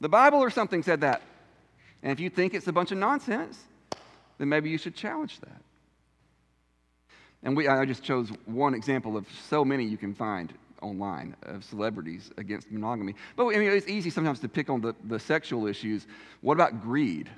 The 0.00 0.08
Bible 0.08 0.38
or 0.38 0.50
something 0.50 0.82
said 0.82 1.00
that. 1.02 1.22
And 2.02 2.12
if 2.12 2.20
you 2.20 2.30
think 2.30 2.54
it's 2.54 2.66
a 2.66 2.72
bunch 2.72 2.92
of 2.92 2.98
nonsense, 2.98 3.58
then 4.38 4.48
maybe 4.48 4.70
you 4.70 4.78
should 4.78 4.94
challenge 4.94 5.40
that. 5.40 5.62
And 7.42 7.56
we, 7.56 7.68
I 7.68 7.84
just 7.84 8.02
chose 8.02 8.30
one 8.46 8.74
example 8.74 9.16
of 9.16 9.26
so 9.48 9.64
many 9.64 9.84
you 9.84 9.96
can 9.96 10.14
find 10.14 10.52
online 10.82 11.36
of 11.42 11.64
celebrities 11.64 12.30
against 12.36 12.70
monogamy. 12.70 13.14
But 13.36 13.46
I 13.46 13.58
mean, 13.58 13.70
it's 13.70 13.88
easy 13.88 14.10
sometimes 14.10 14.40
to 14.40 14.48
pick 14.48 14.70
on 14.70 14.80
the, 14.80 14.94
the 15.04 15.18
sexual 15.18 15.66
issues. 15.66 16.06
What 16.40 16.54
about 16.54 16.82
greed? 16.82 17.28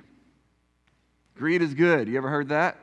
Greed 1.35 1.61
is 1.61 1.73
good. 1.73 2.07
You 2.07 2.17
ever 2.17 2.29
heard 2.29 2.49
that? 2.49 2.77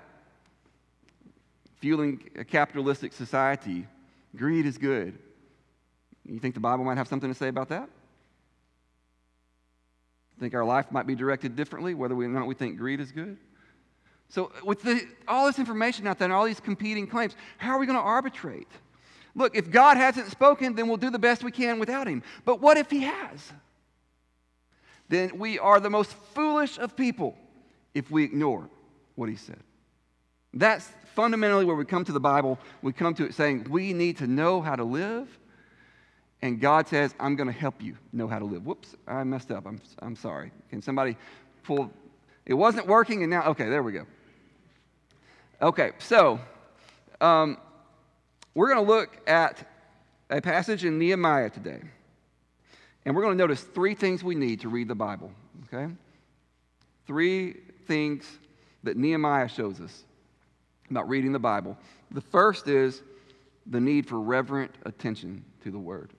Fueling 1.80 2.28
a 2.36 2.44
capitalistic 2.44 3.12
society, 3.12 3.86
greed 4.36 4.66
is 4.66 4.78
good. 4.78 5.16
You 6.24 6.38
think 6.40 6.54
the 6.54 6.60
Bible 6.60 6.84
might 6.84 6.98
have 6.98 7.08
something 7.08 7.30
to 7.30 7.38
say 7.38 7.48
about 7.48 7.68
that? 7.68 7.88
Think 10.40 10.54
our 10.54 10.64
life 10.64 10.90
might 10.92 11.06
be 11.06 11.14
directed 11.14 11.56
differently, 11.56 11.94
whether 11.94 12.14
or 12.14 12.28
not 12.28 12.46
we 12.46 12.54
think 12.54 12.78
greed 12.78 13.00
is 13.00 13.10
good? 13.10 13.36
So, 14.30 14.52
with 14.62 14.82
the, 14.82 15.06
all 15.26 15.46
this 15.46 15.58
information 15.58 16.06
out 16.06 16.18
there 16.18 16.26
and 16.26 16.32
all 16.32 16.44
these 16.44 16.60
competing 16.60 17.06
claims, 17.06 17.34
how 17.56 17.72
are 17.72 17.78
we 17.78 17.86
going 17.86 17.98
to 17.98 18.02
arbitrate? 18.02 18.68
Look, 19.34 19.56
if 19.56 19.70
God 19.70 19.96
hasn't 19.96 20.30
spoken, 20.30 20.74
then 20.74 20.88
we'll 20.88 20.96
do 20.98 21.10
the 21.10 21.18
best 21.18 21.42
we 21.42 21.50
can 21.50 21.78
without 21.78 22.06
Him. 22.06 22.22
But 22.44 22.60
what 22.60 22.76
if 22.76 22.90
He 22.90 23.00
has? 23.00 23.52
Then 25.08 25.38
we 25.38 25.58
are 25.58 25.80
the 25.80 25.90
most 25.90 26.12
foolish 26.34 26.78
of 26.78 26.94
people 26.94 27.36
if 27.94 28.10
we 28.10 28.24
ignore 28.24 28.68
what 29.14 29.28
He 29.28 29.36
said. 29.36 29.60
That's 30.52 30.88
fundamentally 31.14 31.64
where 31.64 31.76
we 31.76 31.84
come 31.84 32.04
to 32.04 32.12
the 32.12 32.20
Bible. 32.20 32.58
We 32.82 32.92
come 32.92 33.14
to 33.14 33.24
it 33.24 33.34
saying 33.34 33.66
we 33.70 33.92
need 33.92 34.18
to 34.18 34.26
know 34.26 34.60
how 34.60 34.76
to 34.76 34.84
live 34.84 35.28
and 36.42 36.60
God 36.60 36.86
says, 36.86 37.14
I'm 37.18 37.34
going 37.36 37.48
to 37.48 37.58
help 37.58 37.82
you 37.82 37.96
know 38.12 38.28
how 38.28 38.38
to 38.38 38.44
live. 38.44 38.64
Whoops, 38.64 38.94
I 39.06 39.24
messed 39.24 39.50
up. 39.50 39.66
I'm, 39.66 39.80
I'm 40.00 40.14
sorry. 40.14 40.52
Can 40.70 40.80
somebody 40.80 41.16
pull? 41.64 41.90
It 42.46 42.54
wasn't 42.54 42.86
working, 42.86 43.22
and 43.22 43.30
now, 43.30 43.44
okay, 43.48 43.68
there 43.68 43.82
we 43.82 43.92
go. 43.92 44.06
Okay, 45.60 45.90
so 45.98 46.38
um, 47.20 47.58
we're 48.54 48.72
going 48.72 48.86
to 48.86 48.92
look 48.92 49.18
at 49.26 49.66
a 50.30 50.40
passage 50.40 50.84
in 50.84 51.00
Nehemiah 51.00 51.50
today. 51.50 51.80
And 53.04 53.16
we're 53.16 53.22
going 53.22 53.36
to 53.36 53.42
notice 53.42 53.62
three 53.62 53.96
things 53.96 54.22
we 54.22 54.36
need 54.36 54.60
to 54.60 54.68
read 54.68 54.86
the 54.86 54.94
Bible, 54.94 55.32
okay? 55.64 55.92
Three 57.08 57.54
things 57.88 58.24
that 58.84 58.96
Nehemiah 58.96 59.48
shows 59.48 59.80
us 59.80 60.04
about 60.90 61.08
reading 61.08 61.32
the 61.32 61.40
Bible. 61.40 61.76
The 62.12 62.20
first 62.20 62.68
is 62.68 63.02
the 63.66 63.80
need 63.80 64.06
for 64.06 64.20
reverent 64.20 64.72
attention 64.86 65.44
to 65.64 65.72
the 65.72 65.78
Word. 65.78 66.12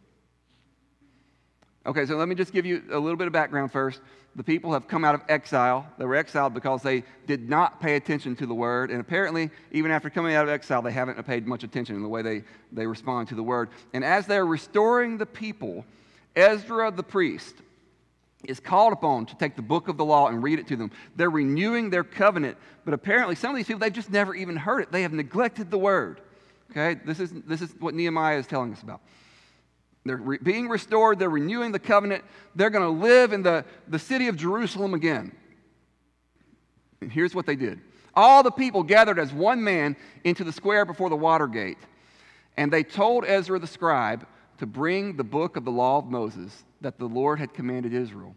Okay, 1.86 2.06
so 2.06 2.18
let 2.18 2.28
me 2.28 2.36
just 2.36 2.52
give 2.52 2.66
you 2.66 2.84
a 2.92 3.00
little 3.00 3.16
bit 3.16 3.28
of 3.28 3.34
background 3.34 3.72
first. 3.72 4.02
The 4.40 4.44
people 4.46 4.72
have 4.72 4.88
come 4.88 5.04
out 5.04 5.16
of 5.16 5.22
exile. 5.28 5.86
They 5.98 6.06
were 6.06 6.16
exiled 6.16 6.54
because 6.54 6.82
they 6.82 7.04
did 7.28 7.50
not 7.50 7.82
pay 7.82 7.98
attention 7.98 8.38
to 8.38 8.46
the 8.46 8.56
word. 8.56 8.90
And 8.90 9.02
apparently, 9.02 9.50
even 9.74 9.92
after 9.92 10.10
coming 10.10 10.34
out 10.34 10.46
of 10.46 10.50
exile, 10.50 10.82
they 10.82 10.94
haven't 10.94 11.22
paid 11.28 11.46
much 11.46 11.66
attention 11.66 11.98
in 11.98 12.02
the 12.02 12.08
way 12.08 12.22
they, 12.22 12.44
they 12.72 12.88
respond 12.88 13.28
to 13.28 13.36
the 13.36 13.44
word. 13.44 13.68
And 13.94 14.02
as 14.02 14.28
they're 14.28 14.46
restoring 14.46 15.18
the 15.18 15.26
people, 15.26 15.84
Ezra 16.38 16.90
the 16.90 17.04
priest 17.04 17.54
is 18.46 18.62
called 18.62 18.94
upon 18.94 19.26
to 19.26 19.36
take 19.36 19.58
the 19.58 19.62
book 19.62 19.90
of 19.90 19.98
the 19.98 20.06
law 20.06 20.30
and 20.30 20.42
read 20.42 20.58
it 20.58 20.68
to 20.68 20.78
them. 20.78 20.92
They're 21.18 21.30
renewing 21.30 21.90
their 21.90 22.06
covenant, 22.06 22.56
but 22.86 22.94
apparently, 22.94 23.36
some 23.36 23.52
of 23.52 23.58
these 23.58 23.68
people, 23.68 23.82
they've 23.82 23.92
just 23.92 24.10
never 24.10 24.34
even 24.34 24.56
heard 24.56 24.84
it. 24.84 24.90
They 24.94 25.02
have 25.02 25.12
neglected 25.12 25.70
the 25.70 25.78
word. 25.78 26.22
Okay, 26.72 26.98
this 27.04 27.20
is, 27.20 27.34
this 27.46 27.62
is 27.62 27.76
what 27.78 27.94
Nehemiah 27.94 28.38
is 28.38 28.48
telling 28.48 28.72
us 28.72 28.82
about. 28.82 29.02
They're 30.10 30.18
re- 30.18 30.40
being 30.42 30.68
restored, 30.68 31.20
they're 31.20 31.30
renewing 31.30 31.72
the 31.72 31.78
covenant, 31.78 32.24
they're 32.56 32.72
going 32.72 32.84
to 32.84 33.06
live 33.06 33.32
in 33.32 33.44
the, 33.44 33.64
the 33.88 34.00
city 34.00 34.28
of 34.28 34.36
Jerusalem 34.36 34.96
again. 34.96 35.32
And 37.00 37.12
here's 37.12 37.36
what 37.36 37.46
they 37.46 37.56
did 37.56 37.80
all 38.16 38.42
the 38.42 38.50
people 38.50 38.82
gathered 38.82 39.20
as 39.20 39.32
one 39.32 39.64
man 39.64 39.96
into 40.24 40.44
the 40.44 40.52
square 40.52 40.84
before 40.84 41.12
the 41.12 41.16
water 41.16 41.46
gate, 41.46 41.78
and 42.58 42.74
they 42.74 42.82
told 42.82 43.24
Ezra 43.24 43.60
the 43.60 43.68
scribe 43.68 44.26
to 44.58 44.66
bring 44.66 45.16
the 45.16 45.24
book 45.24 45.56
of 45.58 45.64
the 45.64 45.72
law 45.72 46.00
of 46.00 46.08
Moses 46.08 46.64
that 46.82 46.98
the 46.98 47.06
Lord 47.06 47.38
had 47.38 47.54
commanded 47.54 47.94
Israel. 47.94 48.36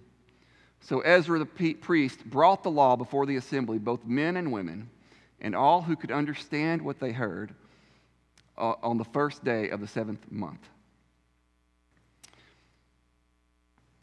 So 0.81 1.00
Ezra 1.00 1.38
the 1.38 1.75
priest 1.75 2.23
brought 2.26 2.62
the 2.62 2.71
law 2.71 2.97
before 2.97 3.25
the 3.25 3.37
assembly, 3.37 3.79
both 3.79 4.05
men 4.05 4.37
and 4.37 4.52
women, 4.52 4.91
and 5.41 5.57
all 5.57 5.81
who 5.81 5.97
could 5.97 6.11
understand 6.11 6.83
what 6.83 7.00
they 7.00 7.12
heard 7.12 7.55
uh, 8.59 8.75
on 8.83 8.99
the 8.99 9.05
first 9.05 9.43
day 9.43 9.71
of 9.71 9.81
the 9.81 9.87
seventh 9.87 10.31
month. 10.31 10.69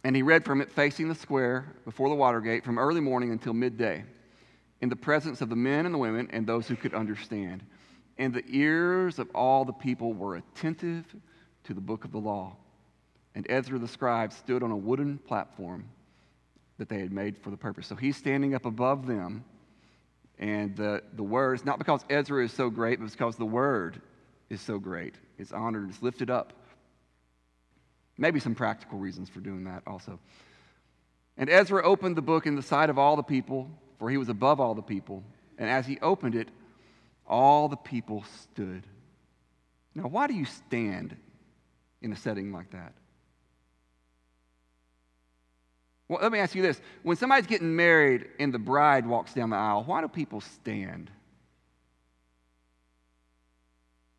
And 0.03 0.15
he 0.15 0.21
read 0.21 0.45
from 0.45 0.61
it 0.61 0.71
facing 0.71 1.09
the 1.09 1.15
square 1.15 1.75
before 1.85 2.09
the 2.09 2.15
water 2.15 2.39
gate 2.41 2.63
from 2.63 2.79
early 2.79 3.01
morning 3.01 3.31
until 3.31 3.53
midday, 3.53 4.05
in 4.81 4.89
the 4.89 4.95
presence 4.95 5.41
of 5.41 5.49
the 5.49 5.55
men 5.55 5.85
and 5.85 5.93
the 5.93 5.99
women 5.99 6.29
and 6.31 6.47
those 6.47 6.67
who 6.67 6.75
could 6.75 6.93
understand. 6.93 7.63
And 8.17 8.33
the 8.33 8.43
ears 8.47 9.19
of 9.19 9.29
all 9.35 9.65
the 9.65 9.73
people 9.73 10.13
were 10.13 10.37
attentive 10.37 11.05
to 11.65 11.73
the 11.73 11.81
book 11.81 12.05
of 12.05 12.11
the 12.11 12.17
law. 12.17 12.55
And 13.35 13.45
Ezra 13.49 13.77
the 13.77 13.87
scribe 13.87 14.33
stood 14.33 14.63
on 14.63 14.71
a 14.71 14.77
wooden 14.77 15.17
platform 15.17 15.85
that 16.77 16.89
they 16.89 16.99
had 16.99 17.11
made 17.11 17.37
for 17.37 17.49
the 17.49 17.57
purpose. 17.57 17.87
So 17.87 17.95
he's 17.95 18.17
standing 18.17 18.55
up 18.55 18.65
above 18.65 19.05
them, 19.05 19.43
and 20.39 20.75
the, 20.75 21.03
the 21.13 21.23
words, 21.23 21.65
not 21.65 21.77
because 21.77 22.03
Ezra 22.09 22.43
is 22.43 22.53
so 22.53 22.69
great, 22.69 22.99
but 22.99 23.11
because 23.11 23.35
the 23.35 23.45
word 23.45 24.01
is 24.49 24.61
so 24.61 24.79
great. 24.79 25.15
It's 25.37 25.51
honored, 25.51 25.89
it's 25.89 26.01
lifted 26.01 26.29
up. 26.29 26.53
Maybe 28.19 28.41
some 28.41 28.53
practical 28.53 28.99
reasons 28.99 29.29
for 29.29 29.39
doing 29.39 29.63
that 29.63 29.81
also. 29.87 30.19
And 31.37 31.49
Ezra 31.49 31.81
opened 31.81 32.17
the 32.17 32.21
book 32.21 32.45
in 32.45 32.55
the 32.55 32.61
sight 32.61 32.89
of 32.89 32.99
all 32.99 33.15
the 33.15 33.23
people, 33.23 33.71
for 33.97 34.09
he 34.09 34.17
was 34.17 34.27
above 34.27 34.59
all 34.59 34.75
the 34.75 34.81
people. 34.81 35.23
And 35.57 35.69
as 35.69 35.87
he 35.87 35.97
opened 36.01 36.35
it, 36.35 36.49
all 37.25 37.69
the 37.69 37.77
people 37.77 38.25
stood. 38.41 38.83
Now, 39.95 40.07
why 40.07 40.27
do 40.27 40.33
you 40.33 40.43
stand 40.43 41.15
in 42.01 42.11
a 42.11 42.15
setting 42.17 42.51
like 42.51 42.71
that? 42.71 42.93
Well, 46.09 46.19
let 46.21 46.33
me 46.33 46.39
ask 46.39 46.55
you 46.55 46.61
this. 46.61 46.81
When 47.03 47.15
somebody's 47.15 47.47
getting 47.47 47.73
married 47.73 48.27
and 48.37 48.53
the 48.53 48.59
bride 48.59 49.05
walks 49.05 49.33
down 49.33 49.51
the 49.51 49.55
aisle, 49.55 49.85
why 49.85 50.01
do 50.01 50.09
people 50.09 50.41
stand? 50.41 51.09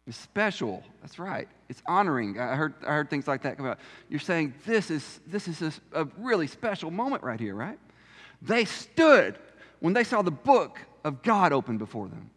It's 0.07 0.17
special. 0.17 0.83
That's 1.03 1.19
right. 1.19 1.49
It's 1.69 1.83
honoring. 1.87 2.39
I 2.39 2.57
heard, 2.57 2.75
I 2.83 2.93
heard 2.93 3.11
things 3.11 3.29
like 3.29 3.43
that 3.43 3.57
come 3.57 3.67
out. 3.67 3.79
You're 4.09 4.21
saying 4.21 4.55
this 4.67 4.91
is, 4.91 5.21
this 5.27 5.47
is 5.47 5.63
a, 5.63 6.03
a 6.03 6.09
really 6.19 6.47
special 6.47 6.91
moment 6.91 7.23
right 7.23 7.39
here, 7.39 7.55
right? 7.55 7.79
They 8.43 8.65
stood 8.65 9.39
when 9.81 9.93
they 9.93 10.05
saw 10.05 10.23
the 10.23 10.31
book 10.31 10.79
of 11.05 11.23
God 11.23 11.53
open 11.53 11.79
before 11.79 12.09
them. 12.09 12.31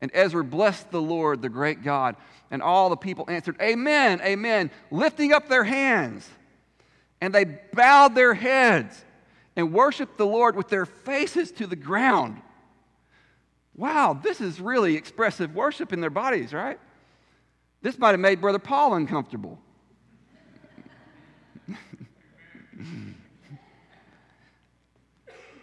And 0.00 0.10
Ezra 0.14 0.42
blessed 0.42 0.90
the 0.90 1.00
Lord, 1.00 1.42
the 1.42 1.50
great 1.50 1.82
God, 1.82 2.16
and 2.50 2.62
all 2.62 2.88
the 2.88 2.96
people 2.96 3.26
answered, 3.28 3.56
Amen, 3.60 4.20
Amen, 4.22 4.70
lifting 4.90 5.32
up 5.32 5.48
their 5.48 5.64
hands. 5.64 6.28
And 7.20 7.34
they 7.34 7.44
bowed 7.44 8.14
their 8.14 8.32
heads 8.32 9.04
and 9.56 9.74
worshiped 9.74 10.16
the 10.16 10.26
Lord 10.26 10.56
with 10.56 10.68
their 10.68 10.86
faces 10.86 11.52
to 11.52 11.66
the 11.66 11.76
ground. 11.76 12.40
Wow, 13.74 14.18
this 14.22 14.40
is 14.40 14.60
really 14.60 14.96
expressive 14.96 15.54
worship 15.54 15.92
in 15.92 16.00
their 16.00 16.10
bodies, 16.10 16.52
right? 16.52 16.78
This 17.82 17.98
might 17.98 18.10
have 18.10 18.20
made 18.20 18.40
Brother 18.40 18.58
Paul 18.58 18.94
uncomfortable. 18.94 19.58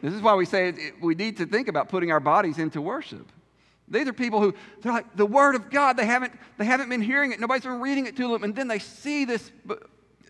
this 0.02 0.14
is 0.14 0.22
why 0.22 0.36
we 0.36 0.46
say 0.46 0.94
we 1.02 1.16
need 1.16 1.38
to 1.38 1.46
think 1.46 1.68
about 1.68 1.90
putting 1.90 2.12
our 2.12 2.20
bodies 2.20 2.58
into 2.58 2.82
worship. 2.82 3.32
These 3.88 4.08
are 4.08 4.14
people 4.14 4.42
who 4.42 4.54
they're 4.82 4.92
like 4.92 5.16
the 5.16 5.26
word 5.26 5.56
of 5.56 5.70
God. 5.70 5.96
They 5.96 6.06
haven't 6.06 6.34
they 6.58 6.66
haven't 6.66 6.90
been 6.90 7.02
hearing 7.02 7.32
it. 7.32 7.40
Nobody's 7.40 7.64
been 7.64 7.80
reading 7.80 8.06
it 8.06 8.18
to 8.18 8.28
them, 8.30 8.44
and 8.44 8.56
then 8.56 8.68
they 8.68 8.80
see 8.80 9.26
this 9.26 9.52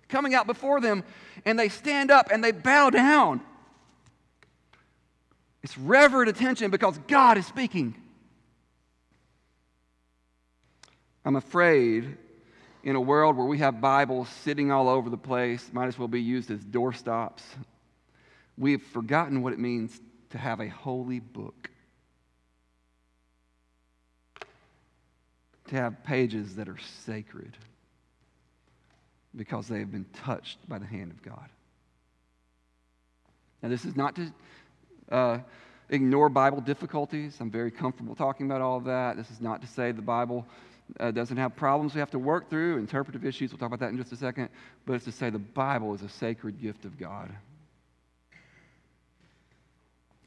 coming 0.10 0.36
out 0.36 0.46
before 0.46 0.80
them, 0.80 1.04
and 1.46 1.58
they 1.58 1.70
stand 1.70 2.12
up 2.12 2.30
and 2.32 2.44
they 2.44 2.52
bow 2.52 2.90
down. 2.90 3.42
It's 5.64 5.78
reverent 5.78 6.30
attention 6.30 6.72
because 6.72 6.98
God 7.08 7.38
is 7.38 7.46
speaking. 7.46 7.96
I'm 11.26 11.36
afraid 11.36 12.18
in 12.84 12.96
a 12.96 13.02
world 13.02 13.36
where 13.36 13.46
we 13.46 13.58
have 13.58 13.82
Bibles 13.82 14.30
sitting 14.30 14.72
all 14.72 14.88
over 14.88 15.10
the 15.10 15.18
place, 15.18 15.70
might 15.74 15.88
as 15.88 16.00
well 16.00 16.08
be 16.08 16.22
used 16.22 16.50
as 16.52 16.60
doorstops, 16.62 17.42
we've 18.58 18.82
forgotten 18.82 19.42
what 19.42 19.52
it 19.52 19.60
means 19.60 20.00
to 20.30 20.38
have 20.38 20.62
a 20.62 20.70
holy 20.70 21.20
book. 21.20 21.70
To 25.68 25.76
have 25.76 26.02
pages 26.06 26.56
that 26.56 26.70
are 26.70 26.78
sacred 27.06 27.58
because 29.36 29.68
they 29.68 29.80
have 29.80 29.92
been 29.92 30.06
touched 30.14 30.58
by 30.70 30.80
the 30.80 30.86
hand 30.86 31.12
of 31.12 31.22
God. 31.22 31.50
Now, 33.62 33.68
this 33.68 33.84
is 33.84 33.96
not 33.96 34.16
to 34.16 34.32
uh, 35.12 35.40
ignore 35.90 36.30
Bible 36.30 36.62
difficulties. 36.62 37.38
I'm 37.40 37.52
very 37.52 37.72
comfortable 37.72 38.16
talking 38.16 38.46
about 38.46 38.62
all 38.62 38.78
of 38.78 38.86
that. 38.86 39.18
This 39.18 39.32
is 39.32 39.42
not 39.42 39.62
to 39.62 39.68
say 39.68 39.92
the 39.92 40.02
Bible 40.02 40.46
uh, 41.00 41.12
doesn't 41.12 41.38
have 41.38 41.56
problems 41.56 41.94
we 41.94 42.00
have 42.00 42.12
to 42.12 42.20
work 42.20 42.50
through, 42.50 42.78
interpretive 42.78 43.26
issues. 43.26 43.52
We'll 43.52 43.60
talk 43.60 43.68
about 43.68 43.80
that 43.80 43.90
in 43.90 43.98
just 43.98 44.12
a 44.12 44.18
second. 44.18 44.50
But 44.86 44.94
it's 44.94 45.06
to 45.06 45.12
say 45.12 45.30
the 45.30 45.40
Bible 45.40 45.94
is 45.94 46.02
a 46.02 46.10
sacred 46.10 46.62
gift 46.62 46.86
of 46.86 46.98
God. 46.98 47.32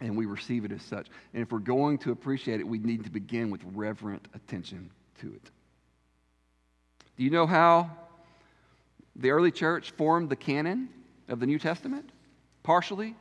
And 0.01 0.17
we 0.17 0.25
receive 0.27 0.65
it 0.65 0.73
as 0.73 0.83
such. 0.83 1.09
And 1.35 1.43
if 1.43 1.53
we're 1.53 1.59
going 1.59 1.99
to 1.99 2.13
appreciate 2.13 2.61
it, 2.61 2.67
we 2.67 2.79
need 2.79 3.05
to 3.05 3.11
begin 3.11 3.51
with 3.51 3.61
reverent 3.75 4.27
attention 4.35 4.91
to 5.21 5.27
it. 5.29 5.51
Do 7.17 7.25
you 7.25 7.31
know 7.31 7.47
how 7.47 7.91
the 9.17 9.31
early 9.31 9.51
church 9.51 9.91
formed 9.91 10.31
the 10.31 10.37
canon 10.37 10.89
of 11.29 11.39
the 11.39 11.47
New 11.47 11.59
Testament? 11.59 12.09
Partially. 12.63 13.15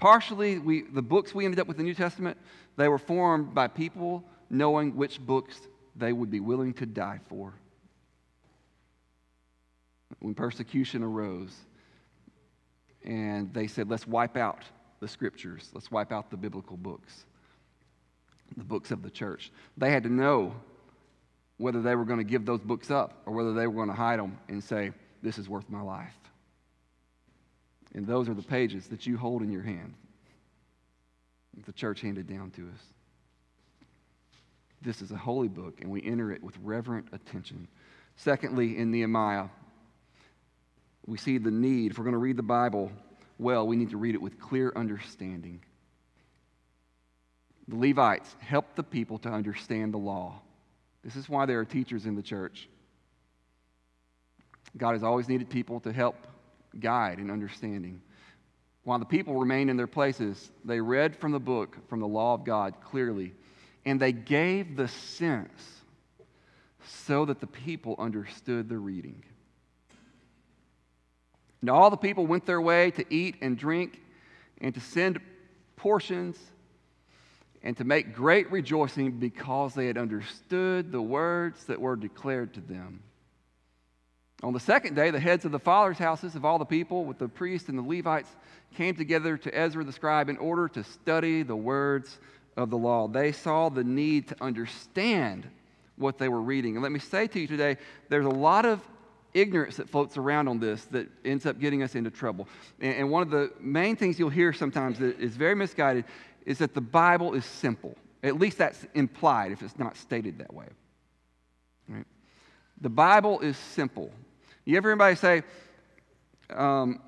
Partially, 0.00 0.58
we, 0.58 0.82
the 0.82 1.02
books 1.02 1.34
we 1.34 1.44
ended 1.44 1.60
up 1.60 1.68
with 1.68 1.76
the 1.76 1.82
New 1.82 1.94
Testament, 1.94 2.38
they 2.76 2.88
were 2.88 2.98
formed 2.98 3.54
by 3.54 3.68
people 3.68 4.24
knowing 4.48 4.96
which 4.96 5.20
books 5.20 5.60
they 5.94 6.12
would 6.14 6.30
be 6.30 6.40
willing 6.40 6.72
to 6.74 6.86
die 6.86 7.20
for. 7.28 7.52
When 10.20 10.34
persecution 10.34 11.02
arose, 11.02 11.54
and 13.04 13.52
they 13.52 13.66
said, 13.66 13.90
let's 13.90 14.06
wipe 14.06 14.38
out 14.38 14.64
the 15.00 15.08
scriptures, 15.08 15.70
let's 15.74 15.90
wipe 15.90 16.12
out 16.12 16.30
the 16.30 16.36
biblical 16.36 16.78
books, 16.78 17.26
the 18.56 18.64
books 18.64 18.90
of 18.90 19.02
the 19.02 19.10
church. 19.10 19.52
They 19.76 19.90
had 19.90 20.02
to 20.04 20.12
know 20.12 20.54
whether 21.58 21.82
they 21.82 21.94
were 21.94 22.06
going 22.06 22.18
to 22.18 22.24
give 22.24 22.46
those 22.46 22.60
books 22.60 22.90
up 22.90 23.20
or 23.26 23.34
whether 23.34 23.52
they 23.52 23.66
were 23.66 23.74
going 23.74 23.88
to 23.88 23.94
hide 23.94 24.18
them 24.18 24.38
and 24.48 24.64
say, 24.64 24.92
This 25.22 25.36
is 25.38 25.46
worth 25.46 25.68
my 25.68 25.82
life. 25.82 26.16
And 27.94 28.06
those 28.06 28.28
are 28.28 28.34
the 28.34 28.42
pages 28.42 28.86
that 28.88 29.06
you 29.06 29.16
hold 29.16 29.42
in 29.42 29.50
your 29.50 29.62
hand. 29.62 29.94
The 31.66 31.72
church 31.72 32.00
handed 32.00 32.28
down 32.28 32.50
to 32.52 32.62
us. 32.62 32.80
This 34.82 35.02
is 35.02 35.10
a 35.10 35.16
holy 35.16 35.48
book, 35.48 35.80
and 35.80 35.90
we 35.90 36.02
enter 36.02 36.32
it 36.32 36.42
with 36.42 36.54
reverent 36.62 37.08
attention. 37.12 37.68
Secondly, 38.16 38.78
in 38.78 38.90
Nehemiah, 38.90 39.48
we 41.06 41.18
see 41.18 41.38
the 41.38 41.50
need. 41.50 41.90
If 41.90 41.98
we're 41.98 42.04
going 42.04 42.12
to 42.12 42.18
read 42.18 42.36
the 42.36 42.42
Bible 42.42 42.90
well, 43.38 43.66
we 43.66 43.76
need 43.76 43.90
to 43.90 43.96
read 43.96 44.14
it 44.14 44.22
with 44.22 44.38
clear 44.38 44.72
understanding. 44.76 45.62
The 47.68 47.76
Levites 47.76 48.36
helped 48.38 48.76
the 48.76 48.82
people 48.82 49.18
to 49.20 49.30
understand 49.30 49.94
the 49.94 49.98
law. 49.98 50.40
This 51.02 51.16
is 51.16 51.28
why 51.28 51.46
there 51.46 51.58
are 51.60 51.64
teachers 51.64 52.04
in 52.04 52.16
the 52.16 52.22
church. 52.22 52.68
God 54.76 54.92
has 54.92 55.02
always 55.02 55.28
needed 55.28 55.48
people 55.48 55.80
to 55.80 55.92
help 55.92 56.16
guide 56.78 57.18
and 57.18 57.30
understanding. 57.30 58.00
While 58.84 58.98
the 58.98 59.04
people 59.04 59.38
remained 59.38 59.70
in 59.70 59.76
their 59.76 59.86
places, 59.86 60.50
they 60.64 60.80
read 60.80 61.16
from 61.16 61.32
the 61.32 61.40
book, 61.40 61.76
from 61.88 62.00
the 62.00 62.08
law 62.08 62.34
of 62.34 62.44
God 62.44 62.74
clearly 62.82 63.34
and 63.84 64.00
they 64.00 64.12
gave 64.12 64.76
the 64.76 64.88
sense 64.88 65.82
so 66.84 67.24
that 67.24 67.40
the 67.40 67.46
people 67.46 67.94
understood 67.98 68.68
the 68.68 68.78
reading. 68.78 69.22
Now, 71.62 71.74
all 71.74 71.90
the 71.90 71.96
people 71.96 72.26
went 72.26 72.46
their 72.46 72.60
way 72.60 72.90
to 72.92 73.04
eat 73.14 73.36
and 73.40 73.56
drink 73.56 74.00
and 74.60 74.74
to 74.74 74.80
send 74.80 75.20
portions 75.76 76.38
and 77.62 77.76
to 77.76 77.84
make 77.84 78.14
great 78.14 78.50
rejoicing 78.50 79.12
because 79.12 79.74
they 79.74 79.86
had 79.86 79.98
understood 79.98 80.90
the 80.90 81.02
words 81.02 81.64
that 81.64 81.80
were 81.80 81.96
declared 81.96 82.54
to 82.54 82.60
them. 82.60 83.02
On 84.42 84.54
the 84.54 84.60
second 84.60 84.94
day, 84.94 85.10
the 85.10 85.20
heads 85.20 85.44
of 85.44 85.52
the 85.52 85.58
fathers' 85.58 85.98
houses 85.98 86.34
of 86.34 86.44
all 86.44 86.58
the 86.58 86.64
people, 86.64 87.04
with 87.04 87.18
the 87.18 87.28
priests 87.28 87.68
and 87.68 87.78
the 87.78 87.82
Levites, 87.82 88.30
came 88.74 88.94
together 88.94 89.36
to 89.36 89.54
Ezra 89.54 89.84
the 89.84 89.92
scribe 89.92 90.28
in 90.28 90.38
order 90.38 90.66
to 90.68 90.82
study 90.82 91.42
the 91.42 91.56
words 91.56 92.18
of 92.56 92.70
the 92.70 92.78
law. 92.78 93.06
They 93.06 93.32
saw 93.32 93.68
the 93.68 93.84
need 93.84 94.28
to 94.28 94.36
understand 94.40 95.46
what 95.96 96.16
they 96.16 96.28
were 96.28 96.40
reading. 96.40 96.76
And 96.76 96.82
let 96.82 96.92
me 96.92 96.98
say 96.98 97.26
to 97.26 97.40
you 97.40 97.46
today, 97.46 97.76
there's 98.08 98.24
a 98.24 98.30
lot 98.30 98.64
of 98.64 98.80
ignorance 99.34 99.76
that 99.76 99.88
floats 99.88 100.16
around 100.16 100.48
on 100.48 100.58
this 100.58 100.84
that 100.86 101.08
ends 101.24 101.44
up 101.44 101.60
getting 101.60 101.82
us 101.82 101.94
into 101.94 102.10
trouble. 102.10 102.48
And, 102.80 103.10
one 103.10 103.22
of 103.22 103.30
the 103.30 103.52
main 103.60 103.94
things 103.94 104.18
you'll 104.18 104.30
hear 104.30 104.52
sometimes 104.52 104.98
that 105.00 105.20
is 105.20 105.36
very 105.36 105.54
misguided 105.54 106.06
is 106.46 106.58
that 106.58 106.74
the 106.74 106.80
Bible 106.80 107.34
is 107.34 107.44
simple. 107.44 107.96
At 108.22 108.38
least 108.38 108.58
that's 108.58 108.86
implied 108.94 109.52
if 109.52 109.62
it's 109.62 109.78
not 109.78 109.96
stated 109.96 110.38
that 110.38 110.52
way. 110.52 110.66
The 112.80 112.88
Bible 112.88 113.40
is 113.40 113.58
simple. 113.58 114.10
You 114.70 114.76
ever 114.76 114.92
anybody 114.92 115.16
say, 115.16 115.42
um, 116.48 117.00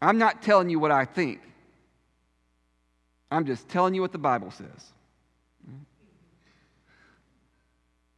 I'm 0.00 0.16
not 0.16 0.42
telling 0.42 0.70
you 0.70 0.78
what 0.78 0.92
I 0.92 1.04
think. 1.04 1.40
I'm 3.32 3.46
just 3.46 3.68
telling 3.68 3.94
you 3.94 4.00
what 4.00 4.12
the 4.12 4.18
Bible 4.18 4.52
says. 4.52 4.92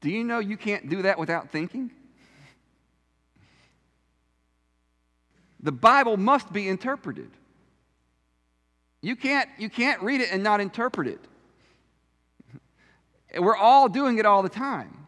Do 0.02 0.10
you 0.10 0.22
know 0.24 0.40
you 0.40 0.58
can't 0.58 0.90
do 0.90 1.00
that 1.02 1.18
without 1.18 1.50
thinking? 1.50 1.90
The 5.60 5.72
Bible 5.72 6.18
must 6.18 6.52
be 6.52 6.68
interpreted. 6.68 7.30
You 9.00 9.16
can't, 9.16 9.48
you 9.56 9.70
can't 9.70 10.02
read 10.02 10.20
it 10.20 10.30
and 10.30 10.42
not 10.42 10.60
interpret 10.60 11.08
it. 11.08 11.20
We're 13.40 13.56
all 13.56 13.88
doing 13.88 14.18
it 14.18 14.26
all 14.26 14.42
the 14.42 14.50
time. 14.50 15.05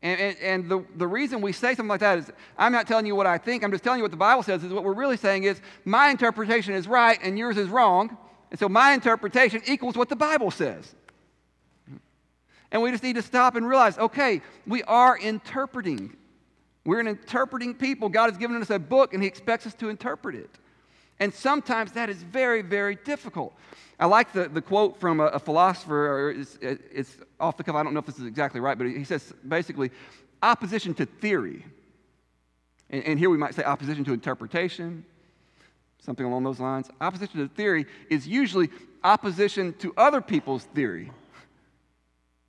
And, 0.00 0.20
and, 0.20 0.38
and, 0.38 0.70
the, 0.70 0.84
the 0.96 1.06
reason 1.06 1.40
we 1.40 1.52
say 1.52 1.74
something 1.74 1.88
like 1.88 2.00
that 2.00 2.18
is 2.18 2.30
I'm 2.56 2.70
not 2.70 2.86
telling 2.86 3.04
you 3.04 3.16
what 3.16 3.26
I 3.26 3.36
think, 3.36 3.64
I'm 3.64 3.72
just 3.72 3.82
telling 3.82 3.98
you 3.98 4.04
what 4.04 4.12
the 4.12 4.16
Bible 4.16 4.44
says. 4.44 4.62
Is 4.62 4.72
what 4.72 4.84
we're 4.84 4.92
really 4.92 5.16
saying 5.16 5.44
is 5.44 5.60
my 5.84 6.10
interpretation 6.10 6.74
is 6.74 6.86
right 6.86 7.18
and 7.22 7.36
yours 7.36 7.56
is 7.56 7.68
wrong. 7.68 8.16
And 8.50 8.60
so 8.60 8.68
my 8.68 8.92
interpretation 8.92 9.60
equals 9.66 9.96
what 9.96 10.08
the 10.08 10.16
Bible 10.16 10.50
says. 10.50 10.94
And 12.70 12.82
we 12.82 12.90
just 12.90 13.02
need 13.02 13.16
to 13.16 13.22
stop 13.22 13.56
and 13.56 13.66
realize 13.66 13.98
okay, 13.98 14.40
we 14.66 14.84
are 14.84 15.18
interpreting. 15.18 16.16
We're 16.84 17.00
an 17.00 17.08
interpreting 17.08 17.74
people. 17.74 18.08
God 18.08 18.30
has 18.30 18.38
given 18.38 18.60
us 18.62 18.70
a 18.70 18.78
book 18.78 19.14
and 19.14 19.22
He 19.22 19.26
expects 19.26 19.66
us 19.66 19.74
to 19.74 19.88
interpret 19.88 20.36
it. 20.36 20.50
And 21.20 21.34
sometimes 21.34 21.92
that 21.92 22.08
is 22.08 22.22
very, 22.22 22.62
very 22.62 22.96
difficult. 22.96 23.54
I 23.98 24.06
like 24.06 24.32
the, 24.32 24.48
the 24.48 24.62
quote 24.62 25.00
from 25.00 25.18
a, 25.20 25.26
a 25.26 25.38
philosopher, 25.38 26.30
it's, 26.30 26.58
it's 26.62 27.16
off 27.40 27.56
the 27.56 27.64
cuff, 27.64 27.74
I 27.74 27.82
don't 27.82 27.92
know 27.94 28.00
if 28.00 28.06
this 28.06 28.18
is 28.18 28.26
exactly 28.26 28.60
right, 28.60 28.78
but 28.78 28.86
he 28.86 29.04
says 29.04 29.32
basically 29.46 29.90
opposition 30.42 30.94
to 30.94 31.06
theory. 31.06 31.64
And, 32.90 33.04
and 33.04 33.18
here 33.18 33.30
we 33.30 33.36
might 33.36 33.54
say 33.54 33.64
opposition 33.64 34.04
to 34.04 34.12
interpretation, 34.12 35.04
something 35.98 36.24
along 36.24 36.44
those 36.44 36.60
lines. 36.60 36.88
Opposition 37.00 37.40
to 37.40 37.54
theory 37.54 37.86
is 38.08 38.26
usually 38.26 38.70
opposition 39.02 39.72
to 39.74 39.92
other 39.96 40.20
people's 40.20 40.64
theory 40.64 41.10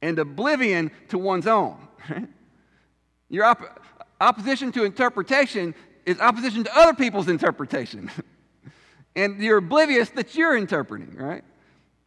and 0.02 0.20
oblivion 0.20 0.92
to 1.10 1.18
one's 1.18 1.48
own. 1.48 1.78
Your 3.30 3.46
op- 3.46 3.84
opposition 4.22 4.72
to 4.74 4.84
interpretation 4.84 5.74
is 6.06 6.20
opposition 6.20 6.64
to 6.64 6.78
other 6.78 6.94
people's 6.94 7.28
interpretation. 7.28 8.10
and 9.20 9.42
you're 9.42 9.58
oblivious 9.58 10.10
that 10.12 10.36
you're 10.36 10.58
interpreting, 10.58 11.16
right? 11.16 11.44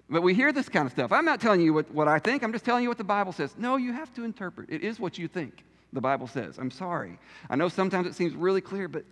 But 0.08 0.22
we 0.22 0.34
hear 0.34 0.52
this 0.52 0.68
kind 0.68 0.86
of 0.86 0.92
stuff. 0.92 1.12
I'm 1.12 1.24
not 1.24 1.40
telling 1.40 1.60
you 1.60 1.72
what, 1.72 1.90
what 1.90 2.08
I 2.08 2.18
think, 2.18 2.42
I'm 2.42 2.52
just 2.52 2.64
telling 2.64 2.82
you 2.82 2.88
what 2.88 2.98
the 2.98 3.04
Bible 3.04 3.32
says. 3.32 3.54
No, 3.56 3.76
you 3.76 3.92
have 3.92 4.12
to 4.14 4.24
interpret. 4.24 4.70
It 4.70 4.82
is 4.82 5.00
what 5.00 5.18
you 5.18 5.28
think, 5.28 5.64
the 5.92 6.00
Bible 6.00 6.26
says. 6.26 6.58
I'm 6.58 6.70
sorry. 6.70 7.18
I 7.48 7.56
know 7.56 7.68
sometimes 7.68 8.06
it 8.06 8.14
seems 8.14 8.34
really 8.34 8.60
clear, 8.60 8.88
but 8.88 9.04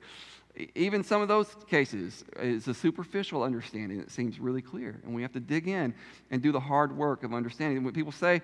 even 0.74 1.04
some 1.04 1.22
of 1.22 1.28
those 1.28 1.54
cases, 1.68 2.24
it's 2.36 2.68
a 2.68 2.74
superficial 2.74 3.42
understanding 3.42 3.98
that 3.98 4.10
seems 4.10 4.38
really 4.38 4.62
clear. 4.62 5.00
And 5.04 5.14
we 5.14 5.22
have 5.22 5.32
to 5.32 5.40
dig 5.40 5.68
in 5.68 5.94
and 6.30 6.42
do 6.42 6.52
the 6.52 6.60
hard 6.60 6.96
work 6.96 7.22
of 7.22 7.32
understanding. 7.32 7.82
When 7.84 7.94
people 7.94 8.12
say 8.12 8.42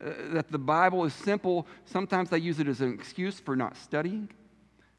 uh, 0.00 0.10
that 0.34 0.52
the 0.52 0.58
Bible 0.58 1.04
is 1.04 1.14
simple, 1.14 1.66
sometimes 1.86 2.30
they 2.30 2.38
use 2.38 2.60
it 2.60 2.68
as 2.68 2.80
an 2.80 2.92
excuse 2.92 3.40
for 3.40 3.56
not 3.56 3.76
studying. 3.76 4.28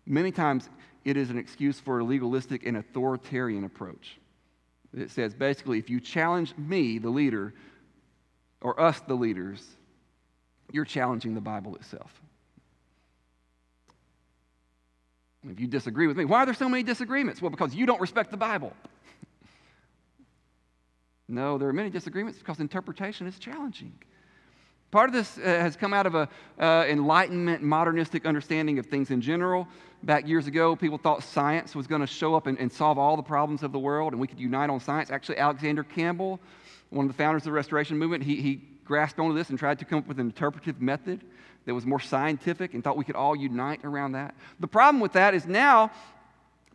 Many 0.05 0.31
times 0.31 0.69
it 1.09 1.17
is 1.17 1.31
an 1.31 1.39
excuse 1.39 1.79
for 1.79 1.99
a 1.99 2.03
legalistic 2.03 2.65
and 2.65 2.77
authoritarian 2.77 3.63
approach. 3.63 4.19
It 4.95 5.09
says 5.09 5.33
basically, 5.33 5.79
if 5.79 5.89
you 5.89 5.99
challenge 5.99 6.53
me, 6.55 6.99
the 6.99 7.09
leader, 7.09 7.53
or 8.61 8.79
us, 8.79 8.99
the 9.01 9.15
leaders, 9.15 9.65
you're 10.71 10.85
challenging 10.85 11.33
the 11.33 11.41
Bible 11.41 11.75
itself. 11.75 12.21
If 15.49 15.59
you 15.59 15.67
disagree 15.67 16.05
with 16.05 16.17
me, 16.17 16.25
why 16.25 16.43
are 16.43 16.45
there 16.45 16.53
so 16.53 16.69
many 16.69 16.83
disagreements? 16.83 17.41
Well, 17.41 17.49
because 17.49 17.73
you 17.73 17.85
don't 17.85 18.01
respect 18.01 18.29
the 18.29 18.37
Bible. 18.37 18.73
no, 21.27 21.57
there 21.57 21.69
are 21.69 21.73
many 21.73 21.89
disagreements 21.89 22.37
because 22.37 22.59
interpretation 22.59 23.25
is 23.25 23.39
challenging. 23.39 23.93
Part 24.91 25.10
of 25.10 25.13
this 25.13 25.38
uh, 25.38 25.41
has 25.41 25.75
come 25.75 25.93
out 25.93 26.08
of 26.08 26.15
an 26.15 26.28
uh, 26.60 26.86
enlightenment, 26.88 27.62
modernistic 27.62 28.25
understanding 28.25 28.80
of 28.80 28.88
things 28.88 29.12
in 29.12 29.21
general. 29.21 29.67
Back 30.02 30.28
years 30.28 30.47
ago, 30.47 30.75
people 30.75 30.97
thought 30.97 31.23
science 31.23 31.75
was 31.75 31.86
going 31.86 32.02
to 32.02 32.08
show 32.08 32.34
up 32.34 32.47
and, 32.47 32.58
and, 32.58 32.71
solve 32.71 32.97
all 32.97 33.15
the 33.15 33.23
problems 33.23 33.62
of 33.62 33.71
the 33.71 33.80
world, 33.80 34.13
and 34.13 34.21
we 34.21 34.28
could 34.28 34.39
unite 34.39 34.69
on 34.69 34.80
science. 34.80 35.12
Actually, 35.12 35.38
Alexander 35.38 35.84
Campbell, 35.84 36.39
one 36.89 37.06
of 37.06 37.12
the 37.12 37.17
founders 37.17 37.41
of 37.41 37.45
the 37.45 37.52
Restoration 37.52 37.97
Movement, 37.99 38.23
he, 38.23 38.38
he 38.41 38.62
grasped 38.84 39.19
onto 39.19 39.36
this 39.36 39.49
and 39.49 39.60
tried 39.60 39.78
to 39.78 39.86
come 39.86 39.99
up 39.99 40.08
with 40.08 40.19
an 40.19 40.25
interpretive 40.25 40.82
method 40.82 41.21
that 41.65 41.75
was 41.75 41.86
more 41.86 41.99
scientific 41.99 42.73
and 42.73 42.84
thought 42.84 42.97
we 42.97 43.06
could 43.06 43.15
all 43.15 43.36
unite 43.36 43.82
around 43.84 44.13
that. 44.13 44.34
The 44.60 44.67
problem 44.67 44.99
with 44.99 45.13
that 45.13 45.36
is 45.36 45.45
now 45.45 45.91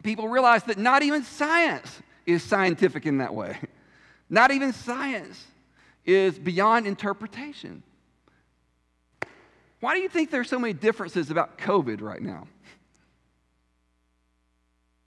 people 0.05 0.29
realize 0.29 0.63
that 0.65 0.79
not 0.79 1.03
even 1.03 1.25
science 1.25 2.01
is 2.27 2.45
scientific 2.45 3.07
in 3.07 3.19
that 3.19 3.35
way. 3.35 3.59
Not 4.31 4.51
even 4.51 4.73
science 4.73 5.45
is 6.07 6.39
beyond 6.39 6.87
interpretation. 6.87 7.83
Why 9.85 9.95
do 9.95 10.01
you 10.01 10.09
think 10.09 10.31
there's 10.31 10.49
so 10.49 10.59
many 10.59 10.73
differences 10.73 11.31
about 11.31 11.59
COVID 11.59 12.01
right 12.01 12.23
now? 12.23 12.49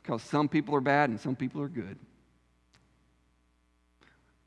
Because 0.03 0.21
some 0.21 0.47
people 0.47 0.75
are 0.75 0.81
bad 0.81 1.09
and 1.09 1.19
some 1.19 1.35
people 1.35 1.63
are 1.63 1.67
good. 1.67 1.97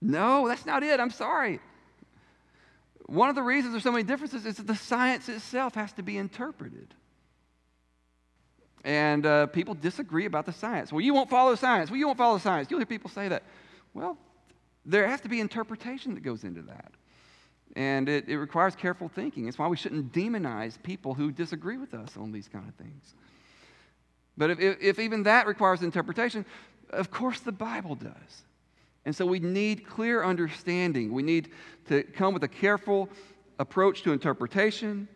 No, 0.01 0.47
that's 0.47 0.65
not 0.65 0.85
it. 0.85 1.01
I'm 1.01 1.11
sorry. 1.11 1.59
One 3.07 3.29
of 3.29 3.35
the 3.35 3.43
reasons 3.43 3.73
there's 3.73 3.83
so 3.83 3.91
many 3.91 4.05
differences 4.05 4.47
is 4.47 4.59
that 4.59 4.69
the 4.69 4.77
science 4.77 5.29
itself 5.29 5.75
has 5.75 5.93
to 5.95 6.05
be 6.05 6.17
interpreted. 6.17 6.95
And 8.85 9.27
uh, 9.27 9.47
people 9.47 9.75
disagree 9.75 10.27
about 10.27 10.47
the 10.47 10.53
science. 10.53 10.93
Well, 10.93 11.01
you 11.01 11.13
won't 11.13 11.29
follow 11.29 11.57
science. 11.57 11.91
Well, 11.91 11.99
you 11.99 12.07
won't 12.07 12.19
follow 12.19 12.39
science. 12.39 12.71
You'll 12.71 12.79
hear 12.79 12.87
people 12.87 13.11
say 13.11 13.27
that. 13.27 13.43
Well, 13.95 14.17
there 14.87 15.09
has 15.09 15.23
to 15.23 15.29
be 15.29 15.41
interpretation 15.41 16.15
that 16.15 16.23
goes 16.23 16.45
into 16.45 16.63
that. 16.63 16.93
And 17.77 18.09
it, 18.09 18.29
it 18.29 18.37
requires 18.39 18.75
careful 18.75 19.09
thinking. 19.09 19.47
It's 19.47 19.59
why 19.59 19.69
we 19.69 19.77
shouldn't 19.77 20.13
demonize 20.13 20.81
people 20.83 21.15
who 21.15 21.31
disagree 21.31 21.77
with 21.77 21.95
us 21.95 22.17
on 22.17 22.33
these 22.33 22.49
kind 22.49 22.69
of 22.69 22.75
things. 22.75 23.15
But 24.37 24.51
if, 24.51 24.61
if, 24.61 24.81
if 24.81 24.99
even 24.99 25.23
that 25.25 25.47
requires 25.47 25.83
interpretation, 25.83 26.45
of 26.91 27.11
course 27.11 27.41
the 27.41 27.53
Bible 27.53 27.95
does. 27.95 28.43
And 29.05 29.15
so 29.15 29.25
we 29.25 29.39
need 29.39 29.87
clear 29.87 30.25
understanding. 30.25 31.13
We 31.13 31.23
need 31.23 31.51
to 31.89 32.03
come 32.03 32.35
with 32.35 32.45
a 32.45 32.49
careful 32.49 33.09
approach 33.59 34.03
to 34.03 34.13
interpretation. 34.13 35.09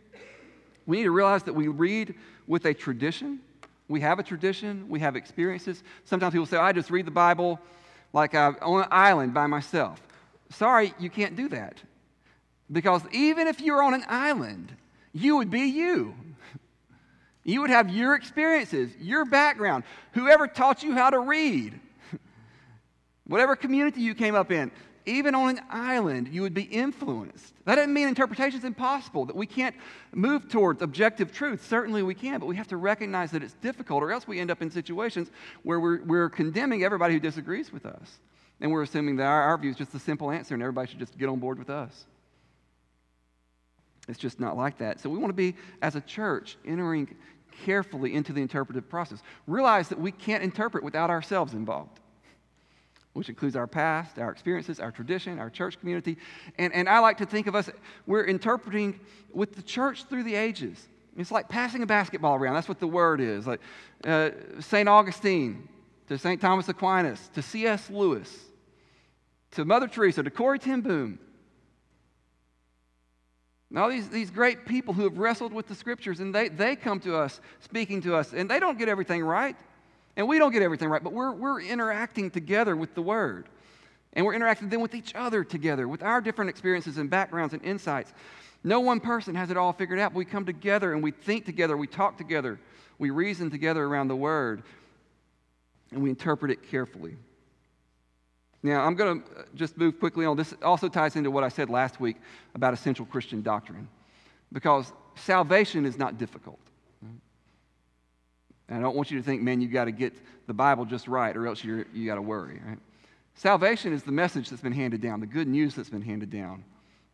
We 0.87 0.99
need 0.99 1.05
to 1.05 1.11
realize 1.11 1.43
that 1.45 1.55
we 1.55 1.69
read 1.69 2.15
with 2.47 2.67
a 2.67 2.75
tradition. 2.75 3.41
We 3.89 4.01
have 4.01 4.19
a 4.19 4.23
tradition, 4.23 4.89
we 4.89 5.01
have 5.01 5.15
experiences. 5.15 5.83
Sometimes 6.05 6.33
people 6.33 6.47
say, 6.47 6.57
I 6.57 6.73
just 6.73 6.91
read 6.91 7.07
the 7.07 7.11
Bible 7.11 7.61
like 8.15 8.35
I'm 8.35 8.57
on 8.63 8.83
an 8.83 8.89
island 8.91 9.35
by 9.35 9.47
myself. 9.47 10.01
Sorry, 10.51 10.95
you 10.99 11.11
can't 11.11 11.37
do 11.37 11.49
that. 11.51 11.83
Because 12.71 13.03
even 13.13 13.47
if 13.47 13.61
you're 13.61 13.83
on 13.83 13.95
an 13.95 14.05
island, 14.09 14.75
you 15.13 15.37
would 15.37 15.51
be 15.51 15.61
you. 15.61 16.15
You 17.45 17.61
would 17.61 17.71
have 17.71 17.91
your 17.91 18.15
experiences, 18.15 18.91
your 18.99 19.27
background, 19.27 19.85
whoever 20.13 20.47
taught 20.47 20.83
you 20.83 20.95
how 20.95 21.11
to 21.11 21.19
read, 21.19 21.79
whatever 23.27 23.55
community 23.55 24.01
you 24.01 24.15
came 24.15 24.35
up 24.35 24.51
in. 24.51 24.71
Even 25.07 25.35
on 25.35 25.51
an 25.51 25.61
island, 25.69 26.29
you 26.29 26.41
would 26.41 26.55
be 26.55 26.63
influenced. 26.63 27.53
That 27.67 27.75
doesn't 27.75 27.93
mean 27.93 28.09
interpretation 28.09 28.59
is 28.59 28.65
impossible, 28.65 29.27
that 29.27 29.37
we 29.37 29.47
can't 29.47 29.77
move 30.15 30.49
towards 30.49 30.81
objective 30.81 31.31
truth. 31.31 31.67
Certainly 31.69 32.03
we 32.03 32.15
can, 32.15 32.41
but 32.41 32.47
we 32.47 32.57
have 32.57 32.69
to 32.69 32.79
recognize 32.79 33.31
that 33.33 33.43
it's 33.43 33.53
difficult, 33.55 34.03
or 34.03 34.11
else 34.11 34.27
we 34.27 34.41
end 34.41 34.51
up 34.51 34.63
in 34.63 34.71
situations 34.71 35.31
where 35.63 35.79
we're, 35.79 36.03
we're 36.05 36.31
condemning 36.31 36.83
everybody 36.83 37.13
who 37.13 37.21
disagrees 37.21 37.71
with 37.71 37.85
us. 37.85 38.19
And 38.63 38.73
we're 38.73 38.83
assuming 38.83 39.17
that 39.17 39.27
our, 39.27 39.43
our 39.43 39.59
view 39.59 39.71
is 39.71 39.77
just 39.77 39.93
the 39.93 39.99
simple 39.99 40.31
answer 40.31 40.55
and 40.55 40.63
everybody 40.63 40.89
should 40.89 41.01
just 41.01 41.19
get 41.19 41.29
on 41.29 41.39
board 41.39 41.59
with 41.59 41.69
us. 41.69 42.07
It's 44.09 44.19
just 44.19 44.39
not 44.41 44.57
like 44.57 44.79
that. 44.79 45.01
So 45.01 45.09
we 45.09 45.19
want 45.19 45.31
to 45.31 45.37
be, 45.37 45.55
as 45.83 45.97
a 45.97 46.01
church, 46.01 46.57
entering 46.67 47.15
carefully 47.65 48.15
into 48.15 48.33
the 48.33 48.43
interpretive 48.43 48.89
process. 48.89 49.23
Realize 49.47 49.89
that 49.89 49.99
we 49.99 50.13
can't 50.13 50.43
interpret 50.43 50.85
without 50.85 51.11
ourselves 51.11 51.55
involved, 51.55 52.01
which 53.13 53.29
includes 53.29 53.57
our 53.57 53.67
past, 53.67 54.19
our 54.19 54.31
experiences, 54.31 54.81
our 54.81 54.91
tradition, 54.91 55.39
our 55.39 55.51
church 55.51 55.79
community. 55.81 56.19
And, 56.59 56.73
and 56.73 56.89
I 56.89 56.99
like 56.99 57.19
to 57.19 57.27
think 57.27 57.47
of 57.47 57.55
us, 57.55 57.71
we're 58.07 58.25
interpreting 58.25 59.01
with 59.33 59.55
the 59.55 59.63
church 59.63 60.05
through 60.05 60.25
the 60.25 60.35
ages. 60.35 60.89
It's 61.17 61.31
like 61.31 61.49
passing 61.49 61.83
a 61.83 61.87
basketball 61.87 62.35
around. 62.35 62.55
That's 62.55 62.69
what 62.69 62.81
the 62.81 62.89
word 62.89 63.21
is. 63.21 63.47
Like 63.47 63.61
uh, 64.05 64.31
St. 64.61 64.89
Augustine 64.89 65.69
to 66.09 66.19
St. 66.19 66.41
Thomas 66.41 66.69
Aquinas 66.69 67.31
to 67.35 67.43
C.S. 67.43 67.89
Lewis 67.89 68.37
to 69.53 69.65
Mother 69.65 69.87
Teresa 69.87 70.23
to 70.23 70.31
Corrie 70.31 70.59
ten 70.59 70.81
Boom 70.81 71.19
all 73.79 73.89
these, 73.89 74.09
these 74.09 74.31
great 74.31 74.67
people 74.67 74.95
who 74.95 75.03
have 75.03 75.19
wrestled 75.19 75.53
with 75.53 75.67
the 75.67 75.75
scriptures, 75.75 76.21
and 76.21 76.35
they, 76.35 76.49
they 76.49 76.77
come 76.77 77.01
to 77.01 77.17
us, 77.17 77.41
speaking 77.61 78.01
to 78.03 78.15
us, 78.15 78.33
and 78.33 78.49
they 78.49 78.61
don't 78.61 78.79
get 78.79 78.89
everything 78.89 79.23
right. 79.23 79.57
And 80.17 80.29
we 80.29 80.39
don't 80.39 80.53
get 80.53 80.63
everything 80.63 80.89
right, 80.89 81.03
but 81.03 81.13
we're, 81.13 81.33
we're 81.33 81.61
interacting 81.61 82.31
together 82.31 82.77
with 82.77 82.95
the 82.95 83.03
Word. 83.03 83.47
And 84.13 84.25
we're 84.25 84.35
interacting 84.35 84.69
then 84.69 84.81
with 84.81 84.95
each 84.95 85.13
other 85.17 85.43
together, 85.43 85.89
with 85.89 86.03
our 86.03 86.21
different 86.21 86.51
experiences 86.51 86.99
and 86.99 87.11
backgrounds 87.11 87.53
and 87.53 87.65
insights. 87.65 88.13
No 88.63 88.81
one 88.81 89.01
person 89.01 89.35
has 89.35 89.51
it 89.51 89.57
all 89.57 89.73
figured 89.73 89.99
out. 89.99 90.15
We 90.15 90.25
come 90.25 90.45
together 90.45 90.93
and 90.93 91.03
we 91.03 91.11
think 91.11 91.45
together, 91.45 91.77
we 91.77 91.89
talk 91.89 92.17
together, 92.17 92.61
we 92.99 93.11
reason 93.11 93.51
together 93.51 93.85
around 93.85 94.07
the 94.09 94.17
Word, 94.17 94.63
and 95.91 96.01
we 96.01 96.11
interpret 96.11 96.53
it 96.53 96.71
carefully. 96.71 97.17
Now, 98.65 98.83
I'm 98.87 98.95
going 98.95 99.21
to 99.21 99.29
uh, 99.29 99.43
just 99.55 99.77
move 99.77 100.01
quickly 100.01 100.25
on. 100.25 100.39
This 100.39 100.55
also 100.63 100.89
ties 100.89 101.17
into 101.17 101.31
what 101.31 101.45
I 101.45 101.51
said 101.51 101.69
last 101.69 102.01
week 102.01 102.17
about 102.55 102.73
essential 102.73 103.05
Christian 103.05 103.43
doctrine, 103.43 103.87
because 104.53 104.91
salvation 105.17 105.85
is 105.85 105.99
not 105.99 106.17
difficult. 106.17 106.59
And 108.67 108.79
I 108.79 108.81
don't 108.81 108.97
want 108.97 109.11
you 109.11 109.19
to 109.19 109.23
think, 109.23 109.43
man, 109.43 109.61
you've 109.61 109.71
got 109.71 109.85
to 109.85 109.93
get 109.93 110.15
the 110.47 110.55
Bible 110.55 110.87
just 110.87 111.07
right, 111.07 111.37
or 111.37 111.47
else 111.47 111.63
you're, 111.63 111.85
you 111.93 112.07
got 112.07 112.15
to 112.15 112.23
worry. 112.23 112.59
Right? 112.67 112.79
Salvation 113.35 113.93
is 113.93 114.03
the 114.03 114.13
message 114.13 114.49
that's 114.49 114.63
been 114.63 114.73
handed 114.73 115.03
down, 115.03 115.21
the 115.21 115.27
good 115.27 115.47
news 115.47 115.75
that's 115.75 115.91
been 115.91 116.01
handed 116.01 116.31
down, 116.31 116.65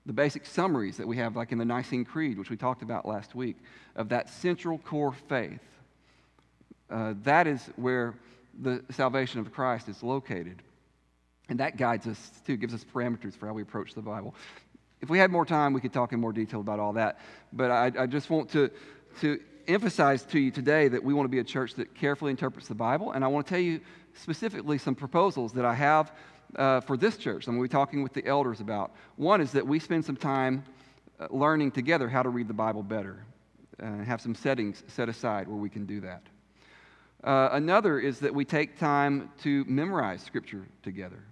the 0.07 0.13
basic 0.13 0.47
summaries 0.47 0.97
that 0.99 1.09
we 1.09 1.17
have, 1.17 1.35
like 1.35 1.51
in 1.51 1.59
the 1.59 1.65
Nicene 1.65 2.05
Creed, 2.05 2.39
which 2.39 2.51
we 2.51 2.57
talked 2.57 2.83
about 2.83 3.09
last 3.09 3.35
week, 3.35 3.57
of 3.97 4.09
that 4.11 4.31
central 4.31 4.79
core 4.79 5.13
faith. 5.29 5.59
Uh, 6.89 7.15
that 7.25 7.49
is 7.49 7.71
where 7.75 8.15
the 8.63 8.85
salvation 8.91 9.41
of 9.41 9.53
Christ 9.53 9.89
is 9.89 10.05
located. 10.05 10.63
And 11.51 11.61
that 11.61 11.77
guides 11.77 12.07
us 12.07 12.31
too, 12.47 12.57
gives 12.57 12.73
us 12.73 12.85
parameters 12.85 13.37
for 13.37 13.47
how 13.49 13.53
we 13.53 13.63
approach 13.63 13.93
the 13.95 14.01
Bible. 14.01 14.35
If 15.01 15.11
we 15.11 15.19
had 15.19 15.31
more 15.31 15.45
time, 15.45 15.73
we 15.73 15.81
could 15.81 15.93
talk 15.93 16.13
in 16.13 16.21
more 16.21 16.33
detail 16.33 16.61
about 16.61 16.79
all 16.79 16.93
that. 16.95 17.19
But 17.53 17.71
I, 17.71 17.93
I 17.99 18.07
just 18.07 18.31
want 18.31 18.51
to, 18.51 18.71
to 19.21 19.41
emphasize 19.67 20.23
to 20.25 20.39
you 20.39 20.53
today 20.53 20.89
that 20.89 21.03
we 21.03 21.13
want 21.13 21.25
to 21.25 21.31
be 21.31 21.41
a 21.41 21.45
church 21.45 21.75
that 21.75 21.95
carefully 21.95 22.31
interprets 22.31 22.69
the 22.69 22.75
Bible. 22.75 23.13
And 23.13 23.25
I 23.25 23.29
want 23.29 23.47
to 23.47 23.51
tell 23.51 23.61
you 23.61 23.81
specifically 24.15 24.79
some 24.79 24.95
proposals 24.95 25.53
that 25.55 25.65
I 25.65 25.75
have 25.75 26.13
uh, 26.55 26.81
for 26.81 26.97
this 26.97 27.17
church. 27.17 27.49
I'm 27.49 27.57
going 27.57 27.69
to 27.69 27.73
be 27.73 27.73
talking 27.73 28.03
with 28.03 28.13
the 28.13 28.25
elders 28.27 28.61
about. 28.61 28.93
One 29.17 29.41
is 29.41 29.53
that 29.53 29.67
we 29.67 29.81
spend 29.81 30.05
some 30.05 30.17
time 30.17 30.65
uh, 31.19 31.27
learning 31.31 31.73
together 31.73 32.09
how 32.09 32.23
to 32.23 32.29
read 32.29 32.47
the 32.47 32.55
Bible 32.55 32.85
better 32.85 33.25
and 33.81 34.05
have 34.07 34.21
some 34.21 34.37
settings 34.37 34.85
set 34.87 35.09
aside 35.09 35.49
where 35.49 35.57
we 35.57 35.69
can 35.69 35.85
do 35.85 36.01
that. 36.01 36.23
Uh, 37.25 37.51
another 37.53 37.99
is 37.99 38.21
that 38.21 38.35
we 38.35 38.45
take 38.45 38.79
time 38.79 39.31
to 39.43 39.65
memorize 39.67 40.23
Scripture 40.23 40.67
together. 40.83 41.25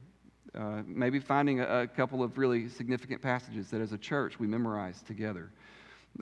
Uh, 0.55 0.83
maybe 0.87 1.19
finding 1.19 1.61
a, 1.61 1.83
a, 1.83 1.87
couple 1.87 2.23
of 2.23 2.39
really 2.39 2.69
significant 2.69 3.21
passages 3.21 3.69
that 3.71 3.81
as 3.81 3.93
a 3.93 3.99
church 3.99 4.39
we 4.41 4.47
memorize 4.47 5.03
together. 5.03 5.51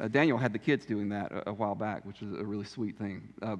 Uh, 0.01 0.09
Daniel 0.09 0.37
had 0.37 0.53
the 0.53 0.59
kids 0.59 0.85
doing 0.85 1.09
that 1.11 1.31
a, 1.31 1.51
a, 1.51 1.53
while 1.53 1.77
back, 1.77 2.05
which 2.05 2.21
was 2.21 2.33
a 2.33 2.45
really 2.45 2.65
sweet 2.65 2.99
thing. 2.99 3.29
Uh, 3.41 3.57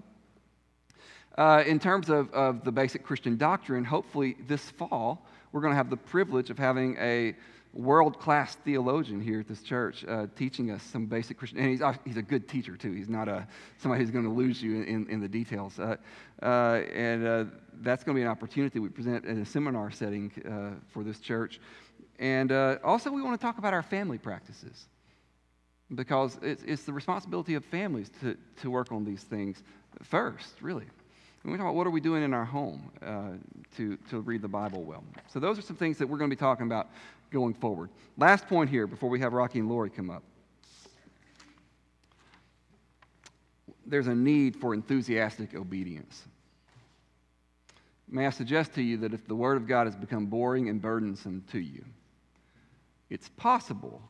Uh, 1.39 1.63
in 1.67 1.79
terms 1.79 2.09
of, 2.09 2.33
of 2.33 2.65
the 2.65 2.73
basic 2.73 3.03
Christian 3.03 3.37
doctrine, 3.37 3.85
hopefully 3.85 4.37
this 4.49 4.71
fall 4.71 5.27
we're 5.53 5.61
going 5.61 5.73
to 5.73 5.77
have 5.77 5.91
the 5.91 5.97
privilege 5.97 6.51
of 6.51 6.59
having 6.59 6.97
a 6.99 7.35
world 7.77 8.19
class 8.19 8.55
theologian 8.65 9.21
here 9.21 9.41
at 9.41 9.49
this 9.49 9.63
church 9.63 10.05
uh, 10.09 10.27
teaching 10.35 10.71
us 10.71 10.83
some 10.83 11.07
basic 11.07 11.37
Christian. 11.37 11.59
And 11.59 11.71
he's, 11.71 11.83
uh, 11.83 11.95
he's 12.05 12.17
a 12.17 12.23
good 12.23 12.49
teacher, 12.49 12.77
too. 12.77 12.93
He's 12.93 13.09
not 13.09 13.29
a, 13.29 13.47
somebody 13.79 14.03
who's 14.03 14.11
going 14.11 14.25
to 14.25 14.31
lose 14.31 14.63
you 14.63 14.83
in, 14.83 15.07
in 15.09 15.21
the 15.21 15.29
details. 15.29 15.79
Uh, 15.79 15.97
uh 16.43 16.81
and 16.95 17.27
uh, 17.27 17.45
that's 17.81 18.03
going 18.03 18.15
to 18.15 18.19
be 18.19 18.23
an 18.23 18.29
opportunity 18.29 18.79
we 18.79 18.89
present 18.89 19.25
in 19.25 19.41
a 19.41 19.45
seminar 19.45 19.91
setting 19.91 20.33
uh, 20.49 20.81
for 20.89 21.05
this 21.05 21.21
church. 21.21 21.61
And 22.19 22.51
also, 22.83 23.11
we 23.11 23.21
want 23.21 23.39
to 23.39 23.47
talk 23.47 23.59
about 23.59 23.75
our 23.75 23.83
family 23.83 24.17
practices 24.17 24.89
because 25.95 26.39
it's, 26.41 26.63
it's 26.63 26.85
the 26.85 26.93
responsibility 26.93 27.55
of 27.55 27.65
families 27.67 28.11
to, 28.23 28.39
to 28.63 28.71
work 28.71 28.91
on 28.91 29.05
these 29.05 29.23
things 29.23 29.63
first, 30.03 30.63
really. 30.63 30.87
We 31.47 31.53
talk 31.53 31.61
about 31.61 31.77
what 31.77 31.87
are 31.87 31.91
we 31.91 32.01
doing 32.01 32.25
in 32.25 32.35
our 32.35 32.45
home 32.45 32.91
uh, 33.01 33.35
to, 33.77 33.97
to 34.11 34.19
read 34.19 34.43
the 34.43 34.49
Bible 34.49 34.83
well. 34.83 35.05
So 35.29 35.39
those 35.39 35.61
are 35.61 35.63
some 35.63 35.77
things 35.77 35.97
that 35.99 36.09
we're 36.09 36.19
going 36.19 36.29
to 36.29 36.35
be 36.35 36.41
talking 36.41 36.67
about 36.67 36.89
going 37.31 37.55
forward. 37.55 37.91
Last 38.17 38.47
point 38.47 38.71
here 38.71 38.87
before 38.87 39.11
we 39.11 39.21
have 39.21 39.33
Rocky 39.33 39.59
and 39.59 39.69
Lori 39.69 39.91
come 39.91 40.11
up. 40.11 40.23
There's 43.87 44.09
a 44.09 44.15
need 44.15 44.57
for 44.57 44.75
enthusiastic 44.75 45.55
obedience. 45.55 46.23
May 48.09 48.27
I 48.27 48.31
suggest 48.31 48.75
to 48.75 48.83
you 48.83 48.97
that 48.99 49.15
if 49.15 49.27
the 49.27 49.35
Word 49.35 49.57
of 49.57 49.67
God 49.67 49.87
has 49.87 49.97
become 49.97 50.27
boring 50.27 50.69
and 50.69 50.81
burdensome 50.81 51.45
to 51.53 51.59
you, 51.59 51.85
it's 53.11 53.29
possible 53.31 54.03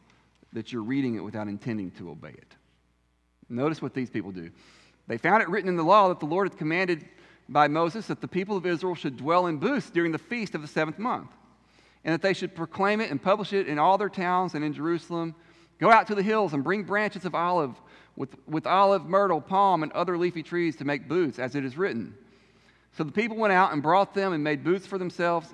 that 0.53 0.73
you're 0.73 0.83
reading 0.83 1.17
it 1.17 1.21
without 1.21 1.49
intending 1.49 1.91
to 1.93 2.11
obey 2.11 2.31
it. 2.31 2.55
Notice 3.49 3.81
what 3.81 3.95
these 3.95 4.11
people 4.11 4.33
do. 4.33 4.51
They 5.07 5.19
found 5.19 5.43
it 5.43 5.49
written 5.49 5.69
in 5.69 5.77
the 5.77 5.85
law 5.85 6.09
that 6.09 6.21
the 6.21 6.27
Lord 6.27 6.49
had 6.49 6.59
commanded 6.59 7.07
by 7.49 7.69
Moses 7.69 8.07
that 8.07 8.21
the 8.21 8.29
people 8.29 8.57
of 8.57 8.67
Israel 8.67 8.95
should 8.95 9.17
dwell 9.17 9.47
in 9.47 9.59
booths 9.59 9.91
during 9.91 10.13
the 10.13 10.19
feast 10.19 10.55
of 10.55 10.63
the 10.63 10.69
seventh 10.69 10.99
month, 10.99 11.31
and 12.07 12.13
that 12.13 12.23
they 12.23 12.33
should 12.33 12.55
proclaim 12.55 13.01
it 13.01 13.11
and 13.11 13.21
publish 13.21 13.53
it 13.53 13.67
in 13.67 13.81
all 13.81 13.99
their 13.99 14.09
towns 14.09 14.55
and 14.55 14.65
in 14.65 14.73
Jerusalem. 14.73 15.35
Go 15.81 15.91
out 15.91 16.07
to 16.07 16.15
the 16.15 16.23
hills 16.23 16.55
and 16.55 16.63
bring 16.63 16.85
branches 16.85 17.25
of 17.25 17.35
olive 17.35 17.75
with, 18.15 18.31
with 18.47 18.65
olive, 18.65 19.07
myrtle, 19.07 19.41
palm, 19.41 19.83
and 19.83 19.91
other 19.91 20.17
leafy 20.17 20.45
trees 20.45 20.77
to 20.77 20.85
make 20.85 21.09
booths, 21.09 21.41
as 21.41 21.57
it 21.57 21.65
is 21.65 21.77
written. 21.77 22.15
So 22.97 23.03
the 23.03 23.11
people 23.11 23.37
went 23.37 23.53
out 23.53 23.73
and 23.73 23.83
brought 23.83 24.15
them 24.15 24.33
and 24.33 24.43
made 24.43 24.63
booths 24.63 24.87
for 24.87 24.99
themselves, 24.99 25.53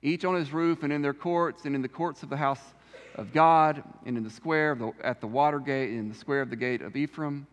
each 0.00 0.24
on 0.24 0.34
his 0.34 0.54
roof 0.54 0.82
and 0.82 0.92
in 0.92 1.02
their 1.02 1.14
courts 1.14 1.66
and 1.66 1.74
in 1.74 1.82
the 1.82 1.88
courts 1.88 2.22
of 2.22 2.30
the 2.30 2.36
house 2.36 2.62
of 3.16 3.34
God 3.34 3.84
and 4.06 4.16
in 4.16 4.24
the 4.24 4.30
square 4.30 4.74
the, 4.74 4.90
at 5.04 5.20
the 5.20 5.26
water 5.26 5.60
gate 5.60 5.90
and 5.90 5.98
in 6.00 6.08
the 6.08 6.14
square 6.14 6.40
of 6.40 6.48
the 6.48 6.56
gate 6.56 6.80
of 6.80 6.96
Ephraim. 6.96 7.46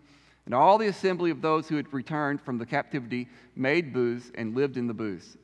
And 0.46 0.56
all 0.56 0.78
the 0.78 0.88
assembly 0.88 1.32
of 1.32 1.42
those 1.42 1.68
who 1.68 1.76
had 1.76 1.94
returned 1.94 2.42
from 2.42 2.58
the 2.58 2.66
captivity 2.66 3.28
made 3.58 3.94
booths 3.94 4.32
and 4.36 4.56
lived 4.56 4.78
in 4.78 4.88
the 4.88 4.94
booths. 4.94 5.38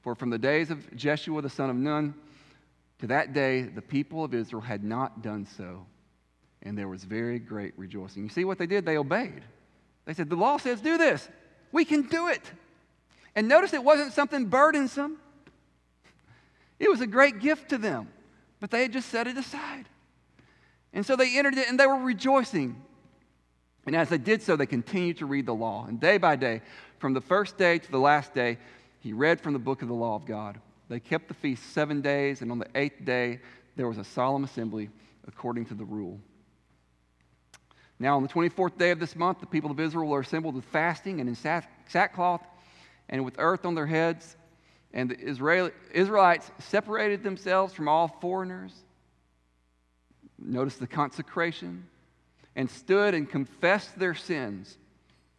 For 0.00 0.14
from 0.14 0.30
the 0.30 0.38
days 0.38 0.70
of 0.70 0.94
Jeshua 0.96 1.42
the 1.42 1.50
son 1.50 1.70
of 1.70 1.76
Nun 1.76 2.14
to 3.00 3.06
that 3.08 3.32
day, 3.32 3.62
the 3.62 3.82
people 3.82 4.24
of 4.24 4.34
Israel 4.34 4.62
had 4.62 4.82
not 4.82 5.22
done 5.22 5.46
so, 5.46 5.86
and 6.62 6.76
there 6.76 6.88
was 6.88 7.04
very 7.04 7.38
great 7.38 7.72
rejoicing. 7.76 8.24
You 8.24 8.28
see 8.28 8.44
what 8.44 8.58
they 8.58 8.66
did? 8.66 8.84
They 8.84 8.96
obeyed. 8.96 9.42
They 10.04 10.14
said, 10.14 10.30
The 10.30 10.36
law 10.36 10.56
says 10.56 10.80
do 10.80 10.98
this. 10.98 11.28
We 11.70 11.84
can 11.84 12.02
do 12.02 12.28
it. 12.28 12.42
And 13.36 13.46
notice 13.46 13.72
it 13.72 13.84
wasn't 13.84 14.12
something 14.12 14.46
burdensome, 14.46 15.18
it 16.78 16.90
was 16.90 17.00
a 17.00 17.06
great 17.06 17.40
gift 17.40 17.70
to 17.70 17.78
them, 17.78 18.08
but 18.60 18.70
they 18.70 18.82
had 18.82 18.92
just 18.92 19.08
set 19.08 19.26
it 19.26 19.36
aside. 19.36 19.86
And 20.92 21.04
so 21.04 21.16
they 21.16 21.36
entered 21.38 21.56
it 21.56 21.68
and 21.68 21.78
they 21.78 21.86
were 21.86 21.98
rejoicing. 21.98 22.82
And 23.86 23.94
as 23.94 24.08
they 24.08 24.18
did 24.18 24.42
so, 24.42 24.56
they 24.56 24.66
continued 24.66 25.18
to 25.18 25.26
read 25.26 25.46
the 25.46 25.54
law. 25.54 25.86
And 25.86 26.00
day 26.00 26.18
by 26.18 26.36
day, 26.36 26.62
from 26.98 27.14
the 27.14 27.20
first 27.20 27.56
day 27.56 27.78
to 27.78 27.90
the 27.90 27.98
last 27.98 28.34
day, 28.34 28.58
he 29.00 29.12
read 29.12 29.40
from 29.40 29.52
the 29.52 29.58
book 29.58 29.82
of 29.82 29.88
the 29.88 29.94
law 29.94 30.16
of 30.16 30.26
God. 30.26 30.60
They 30.88 31.00
kept 31.00 31.28
the 31.28 31.34
feast 31.34 31.72
seven 31.72 32.00
days, 32.00 32.42
and 32.42 32.50
on 32.50 32.58
the 32.58 32.68
eighth 32.74 33.04
day, 33.04 33.40
there 33.76 33.88
was 33.88 33.98
a 33.98 34.04
solemn 34.04 34.44
assembly 34.44 34.90
according 35.26 35.66
to 35.66 35.74
the 35.74 35.84
rule. 35.84 36.18
Now, 37.98 38.16
on 38.16 38.22
the 38.22 38.28
24th 38.28 38.78
day 38.78 38.90
of 38.90 39.00
this 39.00 39.16
month, 39.16 39.40
the 39.40 39.46
people 39.46 39.70
of 39.70 39.80
Israel 39.80 40.08
were 40.08 40.20
assembled 40.20 40.54
with 40.54 40.64
fasting 40.64 41.20
and 41.20 41.28
in 41.28 41.36
sackcloth 41.88 42.42
and 43.08 43.24
with 43.24 43.34
earth 43.38 43.64
on 43.64 43.74
their 43.74 43.86
heads. 43.86 44.36
And 44.92 45.10
the 45.10 45.18
Israel, 45.18 45.70
Israelites 45.92 46.50
separated 46.58 47.22
themselves 47.22 47.74
from 47.74 47.88
all 47.88 48.08
foreigners. 48.08 48.72
Notice 50.38 50.76
the 50.76 50.86
consecration 50.86 51.86
and 52.54 52.70
stood 52.70 53.14
and 53.14 53.28
confessed 53.28 53.98
their 53.98 54.14
sins 54.14 54.78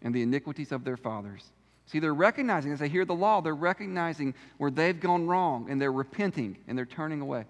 and 0.01 0.13
the 0.13 0.21
iniquities 0.21 0.71
of 0.71 0.83
their 0.83 0.97
fathers. 0.97 1.43
See, 1.89 1.97
they're 1.97 2.13
recognizing, 2.13 2.71
as 2.71 2.77
they 2.77 2.87
hear 2.87 3.03
the 3.03 3.15
law, 3.15 3.41
they're 3.41 3.55
recognizing 3.55 4.35
where 4.59 4.69
they've 4.69 4.99
gone 4.99 5.25
wrong 5.25 5.71
and 5.71 5.81
they're 5.81 5.91
repenting 5.91 6.55
and 6.67 6.77
they're 6.77 6.85
turning 6.85 7.19
away. 7.19 7.45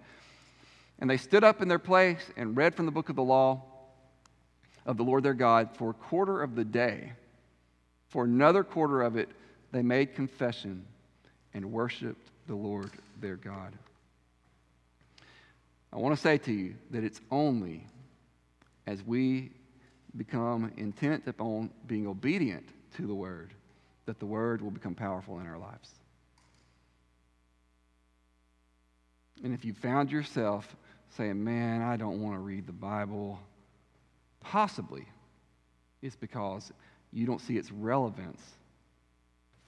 And 0.98 1.10
they 1.10 1.18
stood 1.18 1.44
up 1.44 1.60
in 1.60 1.68
their 1.68 1.78
place 1.78 2.24
and 2.38 2.56
read 2.56 2.74
from 2.74 2.86
the 2.86 2.92
book 2.92 3.10
of 3.10 3.16
the 3.16 3.22
law 3.22 3.62
of 4.86 4.96
the 4.96 5.02
Lord 5.04 5.24
their 5.24 5.34
God 5.34 5.76
for 5.76 5.90
a 5.90 5.94
quarter 5.94 6.42
of 6.42 6.54
the 6.54 6.64
day. 6.64 7.12
For 8.08 8.24
another 8.24 8.64
quarter 8.64 9.02
of 9.02 9.16
it, 9.16 9.28
they 9.72 9.82
made 9.82 10.14
confession 10.14 10.86
and 11.52 11.70
worshiped 11.70 12.26
the 12.46 12.54
Lord 12.54 12.90
their 13.20 13.36
God. 13.36 13.74
I 15.92 15.96
want 15.96 16.16
to 16.16 16.20
say 16.20 16.38
to 16.38 16.52
you 16.52 16.76
that 16.92 17.04
it's 17.04 17.20
only 17.30 17.84
as 18.86 19.02
we 19.04 19.50
become 20.16 20.72
intent 20.78 21.26
upon 21.26 21.70
being 21.86 22.06
obedient 22.06 22.66
to 22.96 23.06
the 23.06 23.14
word, 23.14 23.52
that 24.10 24.18
the 24.18 24.26
word 24.26 24.60
will 24.60 24.72
become 24.72 24.96
powerful 24.96 25.38
in 25.38 25.46
our 25.46 25.56
lives. 25.56 25.88
And 29.44 29.54
if 29.54 29.64
you 29.64 29.72
found 29.72 30.10
yourself 30.10 30.74
saying, 31.16 31.42
Man, 31.44 31.80
I 31.80 31.96
don't 31.96 32.20
want 32.20 32.34
to 32.34 32.40
read 32.40 32.66
the 32.66 32.72
Bible, 32.72 33.38
possibly 34.40 35.06
it's 36.02 36.16
because 36.16 36.72
you 37.12 37.24
don't 37.24 37.40
see 37.40 37.56
its 37.56 37.70
relevance 37.70 38.42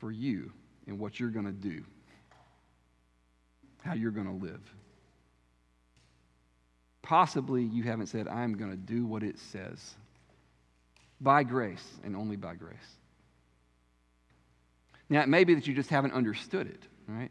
for 0.00 0.10
you 0.10 0.50
and 0.88 0.98
what 0.98 1.20
you're 1.20 1.30
going 1.30 1.46
to 1.46 1.52
do, 1.52 1.84
how 3.84 3.94
you're 3.94 4.10
going 4.10 4.26
to 4.26 4.44
live. 4.44 4.74
Possibly 7.02 7.62
you 7.62 7.84
haven't 7.84 8.08
said, 8.08 8.26
I'm 8.26 8.56
going 8.56 8.72
to 8.72 8.76
do 8.76 9.06
what 9.06 9.22
it 9.22 9.38
says 9.38 9.94
by 11.20 11.44
grace 11.44 11.86
and 12.02 12.16
only 12.16 12.34
by 12.34 12.56
grace. 12.56 12.96
Now, 15.12 15.20
it 15.20 15.28
may 15.28 15.44
be 15.44 15.54
that 15.54 15.66
you 15.66 15.74
just 15.74 15.90
haven't 15.90 16.14
understood 16.14 16.66
it, 16.66 16.84
right? 17.06 17.30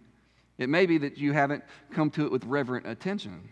It 0.59 0.69
may 0.69 0.85
be 0.85 0.99
that 0.99 1.17
you 1.17 1.33
haven't 1.33 1.63
come 1.91 2.11
to 2.11 2.25
it 2.25 2.31
with 2.31 2.45
reverent 2.45 2.85
attention. 2.85 3.49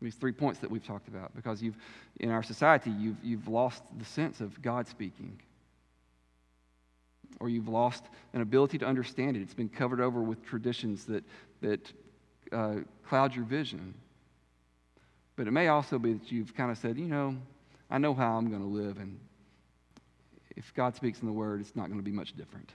These 0.00 0.14
three 0.14 0.30
points 0.30 0.60
that 0.60 0.70
we've 0.70 0.86
talked 0.86 1.08
about, 1.08 1.34
because 1.34 1.60
you've, 1.60 1.76
in 2.20 2.30
our 2.30 2.44
society, 2.44 2.92
you've, 2.92 3.16
you've 3.24 3.48
lost 3.48 3.82
the 3.98 4.04
sense 4.04 4.40
of 4.40 4.62
God 4.62 4.86
speaking. 4.86 5.40
Or 7.40 7.48
you've 7.48 7.66
lost 7.66 8.04
an 8.34 8.40
ability 8.40 8.78
to 8.78 8.86
understand 8.86 9.36
it. 9.36 9.42
It's 9.42 9.52
been 9.52 9.68
covered 9.68 10.00
over 10.00 10.22
with 10.22 10.44
traditions 10.44 11.04
that, 11.06 11.24
that 11.60 11.92
uh, 12.52 12.76
cloud 13.08 13.34
your 13.34 13.46
vision. 13.46 13.94
But 15.34 15.48
it 15.48 15.50
may 15.50 15.66
also 15.66 15.98
be 15.98 16.12
that 16.12 16.30
you've 16.30 16.54
kind 16.54 16.70
of 16.70 16.78
said, 16.78 16.98
you 16.98 17.08
know, 17.08 17.36
I 17.90 17.98
know 17.98 18.14
how 18.14 18.36
I'm 18.36 18.48
going 18.48 18.62
to 18.62 18.68
live, 18.68 18.98
and 18.98 19.18
if 20.54 20.72
God 20.72 20.94
speaks 20.94 21.18
in 21.18 21.26
the 21.26 21.32
Word, 21.32 21.60
it's 21.60 21.74
not 21.74 21.88
going 21.88 21.98
to 21.98 22.04
be 22.04 22.12
much 22.12 22.36
different. 22.36 22.70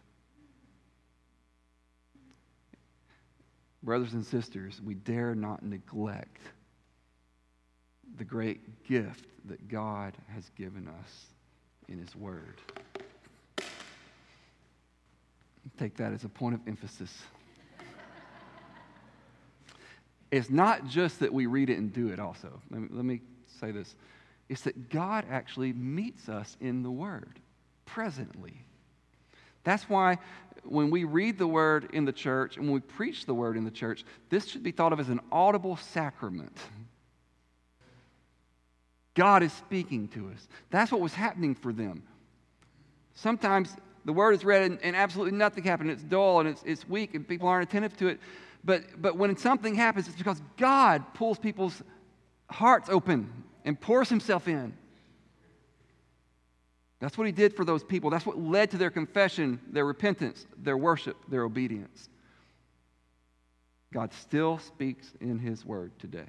Brothers 3.83 4.13
and 4.13 4.25
sisters, 4.25 4.81
we 4.83 4.95
dare 4.95 5.35
not 5.35 5.63
neglect 5.63 6.41
the 8.17 8.23
great 8.23 8.83
gift 8.83 9.25
that 9.45 9.67
God 9.67 10.13
has 10.33 10.49
given 10.57 10.87
us 10.87 11.27
in 11.87 11.99
His 11.99 12.15
Word. 12.15 12.55
Take 15.77 15.97
that 15.97 16.13
as 16.13 16.23
a 16.23 16.29
point 16.29 16.55
of 16.55 16.61
emphasis. 16.67 17.23
it's 20.31 20.49
not 20.49 20.87
just 20.87 21.19
that 21.19 21.31
we 21.31 21.45
read 21.45 21.69
it 21.69 21.77
and 21.77 21.93
do 21.93 22.07
it, 22.07 22.19
also. 22.19 22.59
Let 22.71 22.81
me, 22.81 22.87
let 22.91 23.05
me 23.05 23.21
say 23.59 23.71
this 23.71 23.95
it's 24.49 24.61
that 24.61 24.89
God 24.89 25.25
actually 25.29 25.73
meets 25.73 26.29
us 26.29 26.57
in 26.61 26.83
the 26.83 26.91
Word 26.91 27.39
presently. 27.85 28.63
That's 29.67 29.89
why 29.89 30.19
when 30.63 30.89
we 30.89 31.03
read 31.03 31.37
the 31.37 31.45
word 31.45 31.89
in 31.91 32.05
the 32.05 32.13
church 32.13 32.55
and 32.55 32.67
when 32.67 32.75
we 32.75 32.79
preach 32.79 33.25
the 33.25 33.33
word 33.33 33.57
in 33.57 33.65
the 33.65 33.71
church, 33.71 34.05
this 34.29 34.47
should 34.47 34.63
be 34.63 34.71
thought 34.71 34.93
of 34.93 34.99
as 35.01 35.09
an 35.09 35.19
audible 35.29 35.75
sacrament. 35.75 36.57
God 39.13 39.43
is 39.43 39.51
speaking 39.51 40.07
to 40.09 40.29
us. 40.29 40.47
That's 40.69 40.89
what 40.89 41.01
was 41.01 41.13
happening 41.13 41.53
for 41.53 41.73
them. 41.73 42.03
Sometimes 43.13 43.75
the 44.05 44.13
word 44.13 44.35
is 44.35 44.45
read 44.45 44.61
and, 44.61 44.79
and 44.81 44.95
absolutely 44.95 45.37
nothing 45.37 45.65
happened. 45.65 45.91
It's 45.91 46.03
dull 46.03 46.39
and 46.39 46.47
it's, 46.47 46.63
it's 46.65 46.87
weak 46.87 47.13
and 47.13 47.27
people 47.27 47.49
aren't 47.49 47.67
attentive 47.67 47.97
to 47.97 48.07
it. 48.07 48.21
But, 48.63 49.01
but 49.01 49.17
when 49.17 49.35
something 49.35 49.75
happens, 49.75 50.07
it's 50.07 50.15
because 50.15 50.41
God 50.55 51.03
pulls 51.13 51.39
people's 51.39 51.83
hearts 52.49 52.87
open 52.87 53.43
and 53.65 53.77
pours 53.77 54.07
himself 54.07 54.47
in. 54.47 54.77
That's 56.99 57.17
what 57.17 57.27
he 57.27 57.31
did 57.31 57.55
for 57.55 57.63
those 57.63 57.83
people. 57.83 58.09
That's 58.09 58.25
what 58.25 58.39
led 58.39 58.71
to 58.71 58.77
their 58.77 58.89
confession, 58.89 59.59
their 59.69 59.85
repentance, 59.85 60.45
their 60.57 60.77
worship, 60.77 61.17
their 61.29 61.43
obedience. 61.43 62.09
God 63.93 64.11
still 64.13 64.57
speaks 64.57 65.13
in 65.21 65.39
his 65.39 65.63
word 65.65 65.91
today. 65.99 66.25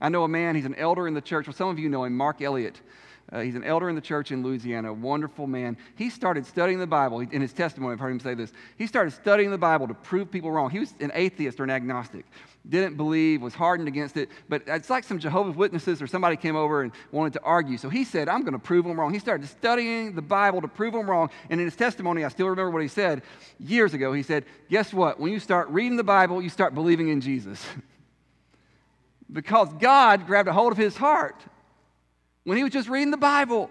I 0.00 0.08
know 0.08 0.24
a 0.24 0.28
man, 0.28 0.54
he's 0.54 0.64
an 0.64 0.74
elder 0.74 1.08
in 1.08 1.14
the 1.14 1.20
church. 1.20 1.46
Well, 1.46 1.54
some 1.54 1.68
of 1.68 1.78
you 1.78 1.88
know 1.88 2.04
him, 2.04 2.16
Mark 2.16 2.42
Elliott. 2.42 2.80
Uh, 3.30 3.40
he's 3.40 3.56
an 3.56 3.64
elder 3.64 3.90
in 3.90 3.94
the 3.94 4.00
church 4.00 4.32
in 4.32 4.42
Louisiana, 4.42 4.90
a 4.90 4.94
wonderful 4.94 5.46
man. 5.46 5.76
He 5.96 6.08
started 6.08 6.46
studying 6.46 6.78
the 6.78 6.86
Bible. 6.86 7.20
In 7.20 7.42
his 7.42 7.52
testimony, 7.52 7.92
I've 7.92 8.00
heard 8.00 8.12
him 8.12 8.20
say 8.20 8.32
this. 8.32 8.52
He 8.78 8.86
started 8.86 9.10
studying 9.10 9.50
the 9.50 9.58
Bible 9.58 9.86
to 9.86 9.92
prove 9.92 10.30
people 10.30 10.50
wrong. 10.50 10.70
He 10.70 10.78
was 10.78 10.94
an 11.00 11.12
atheist 11.14 11.60
or 11.60 11.64
an 11.64 11.70
agnostic, 11.70 12.24
didn't 12.66 12.96
believe, 12.96 13.42
was 13.42 13.52
hardened 13.52 13.86
against 13.86 14.16
it. 14.16 14.30
But 14.48 14.62
it's 14.66 14.88
like 14.88 15.04
some 15.04 15.18
Jehovah's 15.18 15.56
Witnesses 15.56 16.00
or 16.00 16.06
somebody 16.06 16.36
came 16.36 16.56
over 16.56 16.80
and 16.80 16.90
wanted 17.12 17.34
to 17.34 17.42
argue. 17.42 17.76
So 17.76 17.90
he 17.90 18.02
said, 18.02 18.30
I'm 18.30 18.40
going 18.40 18.54
to 18.54 18.58
prove 18.58 18.86
them 18.86 18.98
wrong. 18.98 19.12
He 19.12 19.18
started 19.18 19.46
studying 19.46 20.14
the 20.14 20.22
Bible 20.22 20.62
to 20.62 20.68
prove 20.68 20.94
them 20.94 21.08
wrong. 21.08 21.28
And 21.50 21.60
in 21.60 21.66
his 21.66 21.76
testimony, 21.76 22.24
I 22.24 22.28
still 22.28 22.48
remember 22.48 22.70
what 22.70 22.82
he 22.82 22.88
said 22.88 23.20
years 23.60 23.92
ago. 23.92 24.14
He 24.14 24.22
said, 24.22 24.46
Guess 24.70 24.94
what? 24.94 25.20
When 25.20 25.32
you 25.32 25.40
start 25.40 25.68
reading 25.68 25.98
the 25.98 26.04
Bible, 26.04 26.40
you 26.40 26.48
start 26.48 26.74
believing 26.74 27.08
in 27.08 27.20
Jesus. 27.20 27.62
because 29.30 29.68
God 29.74 30.26
grabbed 30.26 30.48
a 30.48 30.52
hold 30.54 30.72
of 30.72 30.78
his 30.78 30.96
heart 30.96 31.36
when 32.48 32.56
he 32.56 32.64
was 32.64 32.72
just 32.72 32.88
reading 32.88 33.10
the 33.10 33.18
Bible. 33.18 33.68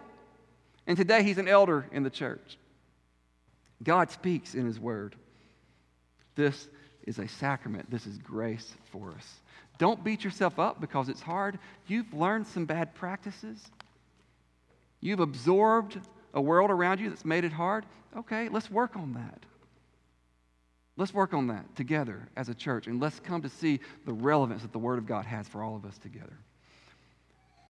And 0.86 0.96
today 0.96 1.24
he's 1.24 1.40
an 1.40 1.48
elder 1.48 1.88
in 1.92 2.04
the 2.04 2.12
church. 2.12 2.60
God 3.82 4.12
speaks 4.12 4.54
in 4.54 4.68
his 4.68 4.80
word. 4.80 5.16
This 6.36 6.68
is 7.02 7.18
a 7.18 7.28
sacrament, 7.28 7.90
this 7.90 8.06
is 8.06 8.20
grace 8.20 8.76
for 8.92 9.14
us. 9.14 9.40
Don't 9.80 10.04
beat 10.04 10.24
yourself 10.24 10.60
up 10.60 10.80
because 10.80 11.10
it's 11.10 11.22
hard. 11.22 11.58
You've 11.88 12.14
learned 12.14 12.46
some 12.46 12.66
bad 12.66 12.94
practices. 12.94 13.64
You've 15.02 15.22
absorbed 15.22 16.00
a 16.36 16.42
world 16.42 16.70
around 16.70 17.00
you 17.00 17.10
that's 17.10 17.26
made 17.26 17.46
it 17.46 17.54
hard. 17.54 17.84
Okay, 18.16 18.48
let's 18.48 18.70
work 18.70 18.96
on 18.96 19.14
that. 19.14 19.44
Let's 20.98 21.16
work 21.16 21.34
on 21.34 21.48
that 21.48 21.76
together 21.76 22.30
as 22.36 22.48
a 22.48 22.54
church, 22.54 22.86
and 22.86 23.02
let's 23.02 23.20
come 23.20 23.42
to 23.42 23.50
see 23.50 23.80
the 24.06 24.14
relevance 24.14 24.62
that 24.62 24.72
the 24.72 24.80
Word 24.80 25.00
of 25.00 25.08
God 25.08 25.26
has 25.26 25.48
for 25.48 25.64
all 25.64 25.76
of 25.76 25.84
us 25.84 25.98
together. 25.98 26.38